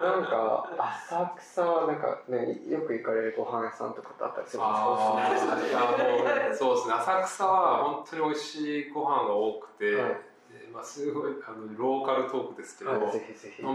[0.00, 0.68] なんか
[1.08, 4.84] 浅草はなんかねよく行かれるご飯屋さんとかってあったりするんですか？
[4.84, 6.94] あーいやもうそうですね。
[6.94, 10.10] 浅草は本当に美味しいご飯が多くて、はい。
[10.10, 13.62] でまあ、すごいあのローカルトークですけど、はいぜひぜひ。
[13.62, 13.74] の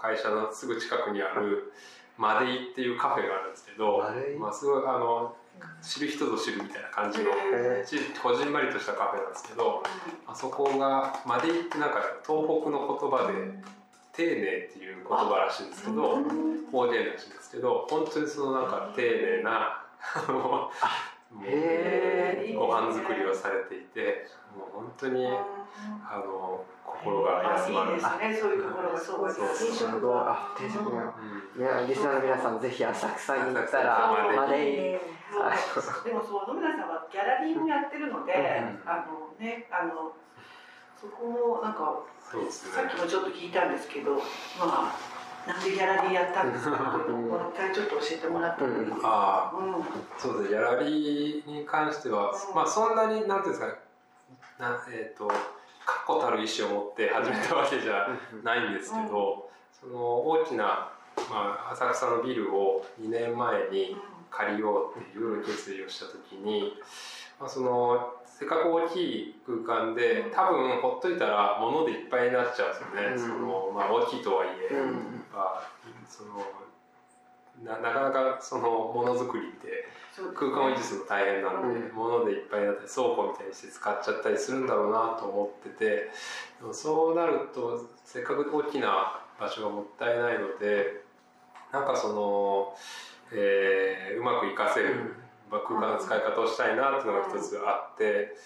[0.00, 1.72] 会社のすぐ近くにある
[2.20, 4.04] マデイっていうカフェがあるんですけど
[4.38, 5.34] まあ、すごいあの
[5.82, 7.30] 知る人ぞ知るみたいな感じの
[8.22, 9.82] こじんまりとしたカフェなんですけど
[10.26, 13.56] あそこがマデイってなんか東北の言葉で
[14.12, 14.32] 丁寧
[14.68, 16.18] っていう言葉らしいんですけど
[16.70, 19.82] 方言らしいんですけど本当にそのなんか丁寧な
[21.32, 24.26] ご飯作りをされていて
[24.56, 27.92] もう本当にあの心が休まる。
[27.92, 29.68] いいですね、そういうところがそうそうそう。
[29.70, 30.98] 定食すごいあ定食ね
[31.56, 31.62] うん。
[31.62, 34.98] いやリスナーの皆さんぜひ浅草に行ったら浅草マデイ
[35.30, 35.38] そ
[36.02, 38.90] うでもそう野村さんはギャラリーもやってるので、うん。
[38.90, 40.12] あのねあの
[41.00, 42.72] そこもなんかそうですね。
[42.74, 44.20] さっきもちょっと聞いたんですけどま
[44.90, 44.94] あ
[45.46, 46.98] なんでギャラリーやったんですか？
[47.02, 49.56] っていうのをもう一回ちょっと教えてもらってもいいですか、ああ。
[49.58, 49.84] うん。
[50.18, 50.58] そうですね。
[50.58, 52.54] ギャラリーに関しては、うん。
[52.54, 53.78] まあそんなになんていうんですか？
[54.58, 55.26] なえっ、と
[55.86, 58.08] 確固たる意思を持って始めたわけじゃ
[58.44, 60.90] ないんですけど、その大きな、
[61.30, 63.96] まあ、浅草のビルを2年前に
[64.30, 66.74] 借りようっていう決意をした時に、
[67.40, 73.20] まあ、そのせっかく大きい空間で多分ほっといたら物でいっぱいになっちゃうんですよね、うん。
[73.20, 74.92] そのまあ、大きいとはいえ、うん。
[75.30, 75.68] まあ、
[76.08, 76.40] その
[77.62, 78.62] ななかなかその
[78.94, 79.84] ものづくりって
[80.34, 91.04] 空間を維持するの大変なんで、う物でいっぱいになったり倉庫みたいにして使っちゃったりするんだろうなと思っててでもそうなるとせっかく大きな場所がもったいないので
[91.72, 92.74] なんかその、
[93.32, 95.19] えーうまく活かせる
[95.58, 98.36] 空間の使い方をしたいなっていうのが一つあって。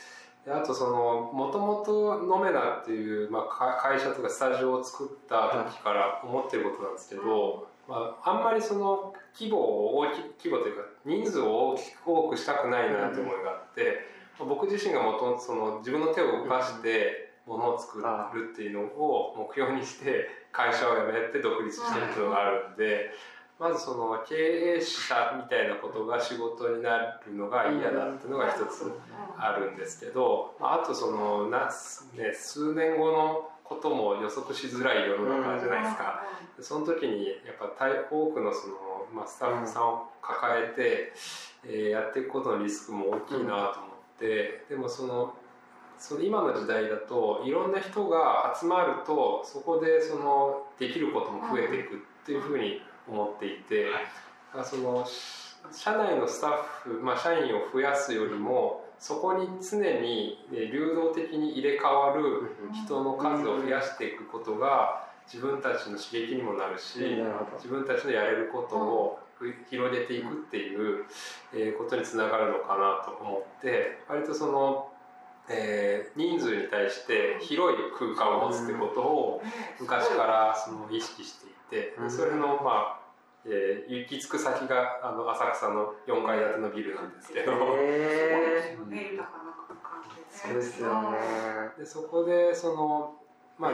[0.44, 14.00] であとそのもともとノメナっていう、まあ、会社とかスタジオを作った時から思ってることなんですけど、まあ、あんまりその規模を大き規模というか人数を大きく多くしたくないなって思いがあって、
[14.38, 17.98] 僕自身がもともとその自分の手を動かしてものを作
[18.34, 23.10] るっていうのを目標にして会社を辞めて独立してるっていうのがあるんで。
[23.58, 28.90] まずその経営者みたいなことが仕事になるのが嫌だっていうのが一つ
[29.38, 31.70] あるんですけど、まあ、あとそのな、
[32.14, 36.22] ね、数年後のことも予測しづらい世の中じゃないですか、
[36.60, 38.74] その時にやっぱ大多くのその、
[39.14, 41.12] まあ、スタッフさんを抱えて、
[41.64, 45.34] えーやっていくことのリスクも大きいなと思って、でもその
[45.98, 53.90] その今の時代だといろんな人が集まるとそこでそのできることも増えていくっていうふうに思っていて、だ
[54.52, 55.06] からその
[55.72, 66.98] 社内のスタッフ、まあ、社員を増やすよりもそこに常にえー流動的に入れ替わる人の数を増やしていくことが自分たちの刺激にもなるし、
[67.56, 71.06] 自分たちのやれることをふ広げていくっていう、
[71.52, 74.92] えーことにつながるのかなと思って割とその、
[75.48, 79.42] えー人数に対して広い空間を持つってことを
[79.80, 81.53] 昔からその意識していて
[81.98, 82.10] うん。
[82.10, 83.00] それのまあ、
[83.46, 87.52] えー行き着く先があの浅草の4階建てのビルなんですけど。
[90.34, 91.18] そうですよね。
[91.78, 93.14] でそこでその、
[93.58, 93.72] まあ、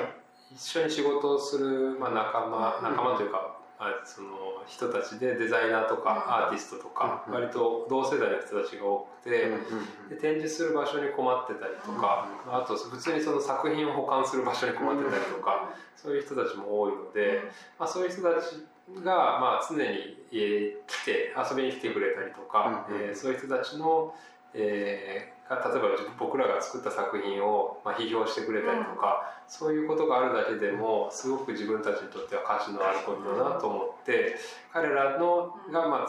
[0.53, 4.29] 一緒に仕事をする、まあ、仲間仲間というか、まあ、その
[4.67, 17.43] 人たちでデザイナーとかアーティストとか、うん割と同世代の人たちが多くて、うんで展示する場所に困ってたりとか、あと普通にその作品を保管する場所に困ってたりとか、そういう人たちも多いので、
[17.79, 18.67] まあ、そういう人たち
[19.03, 22.97] が、まあ、常に、えー来て遊びに来てくれたりとか、うん。
[22.97, 24.15] えーそういう人たちの、
[24.55, 34.37] えーが例えば僕らが作った作品を、まあ、批評してくれたりとか、そういうことがあるだけでもすごく自分たちにとっては価値のあることだなと思って
[34.73, 36.07] 彼らのが、ま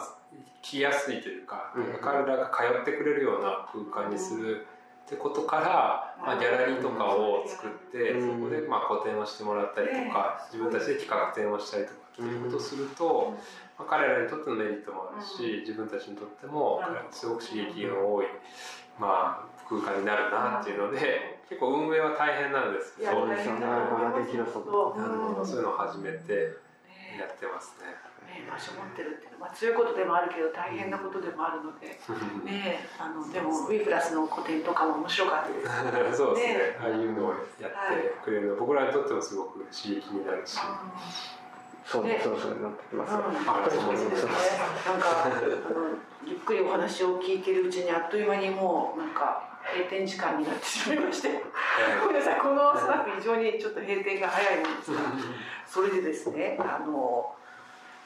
[0.62, 2.00] 来やすいというか、うん。
[2.00, 4.66] 彼らが通ってくれるような空間にする。
[5.04, 8.38] ってことから、まあ、ギャラリーとかを作って、うん。
[8.38, 13.34] そこでまあ個展をしてもらったりとか、自分たちで企画展をしたりとかっていうことをすると、
[13.78, 18.26] まあ、彼らにとってのメリットもあるし、自分たちにとってもすごく刺激の多い、
[18.98, 23.66] まあ、空間になるなっていうので結構運営は大変なんですけど、そうですよね。
[23.88, 26.56] これだけ広さとあのそういうのを始めて
[27.16, 27.92] やってますね。
[28.28, 29.44] ね場所持ってるっていうの。
[29.44, 31.88] は、まあ、強いことでもあるけど大変なことでもあるので、
[32.44, 36.16] ねえあのでもウィプラスの個展とかも面白かったです。
[36.16, 36.76] そうですね。
[36.80, 40.56] ああいうのをやってくれるのは僕らにとってもすごく刺激になるし。
[41.84, 42.20] そうね。
[42.22, 44.32] そうそうなってきますうん、あそうですね。
[44.86, 45.34] なんかあの
[46.24, 49.42] ゆっくりお話を聞いてるうちにあっという間にもうなんか
[49.74, 51.28] 閉店時間になってしまいまして、
[52.00, 52.40] ごめんなさい。
[52.40, 55.00] このスナック非常にちょっと閉店が早いもんですが、
[55.66, 57.34] それでですねあの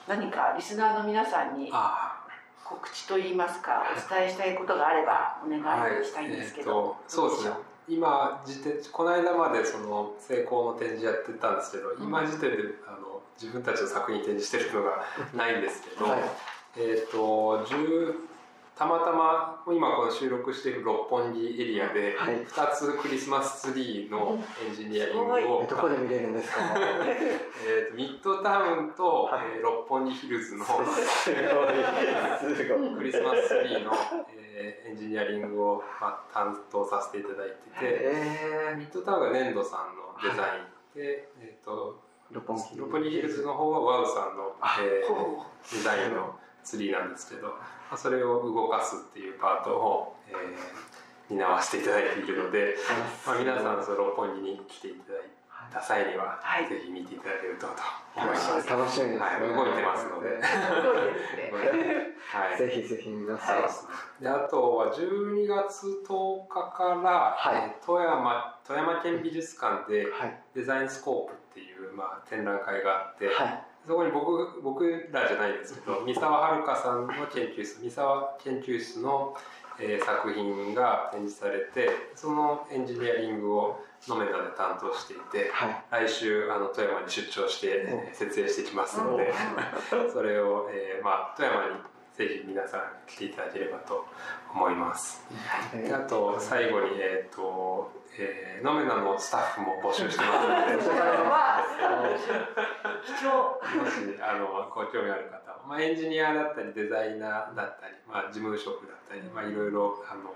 [0.07, 2.25] 何かリスナーの皆さんにあ
[2.65, 7.55] 告知といいますかお伝えしたいことがあればお願はいしたいんですけえーど、とそうですね。
[7.89, 12.57] 今時点この間までその成功の展示やってたんですけど、今時点で
[12.87, 16.21] あの自分たちの作品展示してるのがないんですけど、はい。
[16.79, 18.15] えっ、と10
[18.77, 22.45] たまたま今この収録している六本木エリアではい。
[22.45, 26.61] 2つクリスマスツリーのエンジニアリングすを、えどこで見れるんですか？
[26.77, 29.47] えーとミッドタウンと、はい。
[29.57, 30.65] えー六本木ヒルズの
[32.97, 33.93] クリスマスツリーの、
[34.37, 42.77] えーエンジニアリングを、まあ、担当させていただいてて、えミッドタウンが粘土さんのデザインで、えー、とー、六本木。
[42.77, 47.55] 六本木ヒルズの方はワウさんの、えーほデザインのツリーなんですけど、ま
[47.93, 50.37] あ、それを動かすっていうパートを、えー
[51.29, 52.77] 担わせていただいているので、
[53.27, 55.23] まあ、皆さんその六本木に来ていただい
[55.73, 56.69] た際には、はい。
[56.69, 57.73] ぜひ見ていただけるとと
[58.15, 58.69] 思います。
[58.69, 60.39] 楽しみですね、はい、動いてますので。
[62.31, 63.87] はい、 ぜひぜひ皆さん、そ
[64.21, 67.57] うであとは12月10日から、はい。
[67.57, 70.43] えー富山富山県美術館ではい。
[70.55, 71.46] デザインスコープ
[71.97, 73.63] まあ、展覧会があって、はい。
[73.87, 79.37] そこに僕僕らじゃないんですけど 三沢遥さんの研究室三沢研究室の、
[79.79, 86.07] えー作品が展示されてそのエンジニアリングをノメナで担当していてはい。
[86.07, 89.33] 来週あの富山に出張して、えー設営してきますので
[89.93, 90.11] うん。
[90.11, 91.77] それを、えーまあ、富山に
[92.17, 94.07] ぜひ皆さん来ていただければと
[94.53, 95.23] 思います。
[95.47, 100.83] はいであと最後にえっ、と、えー、ノメナのスタッフも募集してますので。
[100.83, 101.63] それは
[103.05, 110.33] 貴重もしあのご興味ある方は、まあ、エンジニアだったりデザイナーだったり、まあ、事務職だったり、まあ、いろいろあの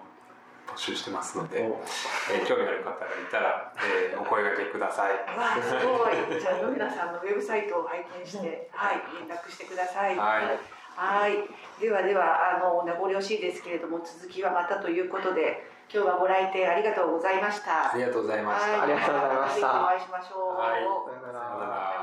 [0.69, 3.73] 募集してますので、えー興味ある方がいたら、
[4.13, 5.15] えーお声掛けください。
[5.35, 6.07] わあすご
[6.37, 11.33] いじゃあ野村さんのウェブサイトを拝見してはい連絡してくださいはいはい。
[11.81, 17.93] ではではあの名残惜しいですけれども続きはまたということで今日はご来店ありがとうございました。
[17.93, 18.71] ありがとうございました。
[18.71, 18.81] はい。
[18.81, 19.67] ありがとうございました。
[19.83, 20.57] お会いしましょう。
[20.57, 20.83] はい。
[20.83, 22.00] さようなら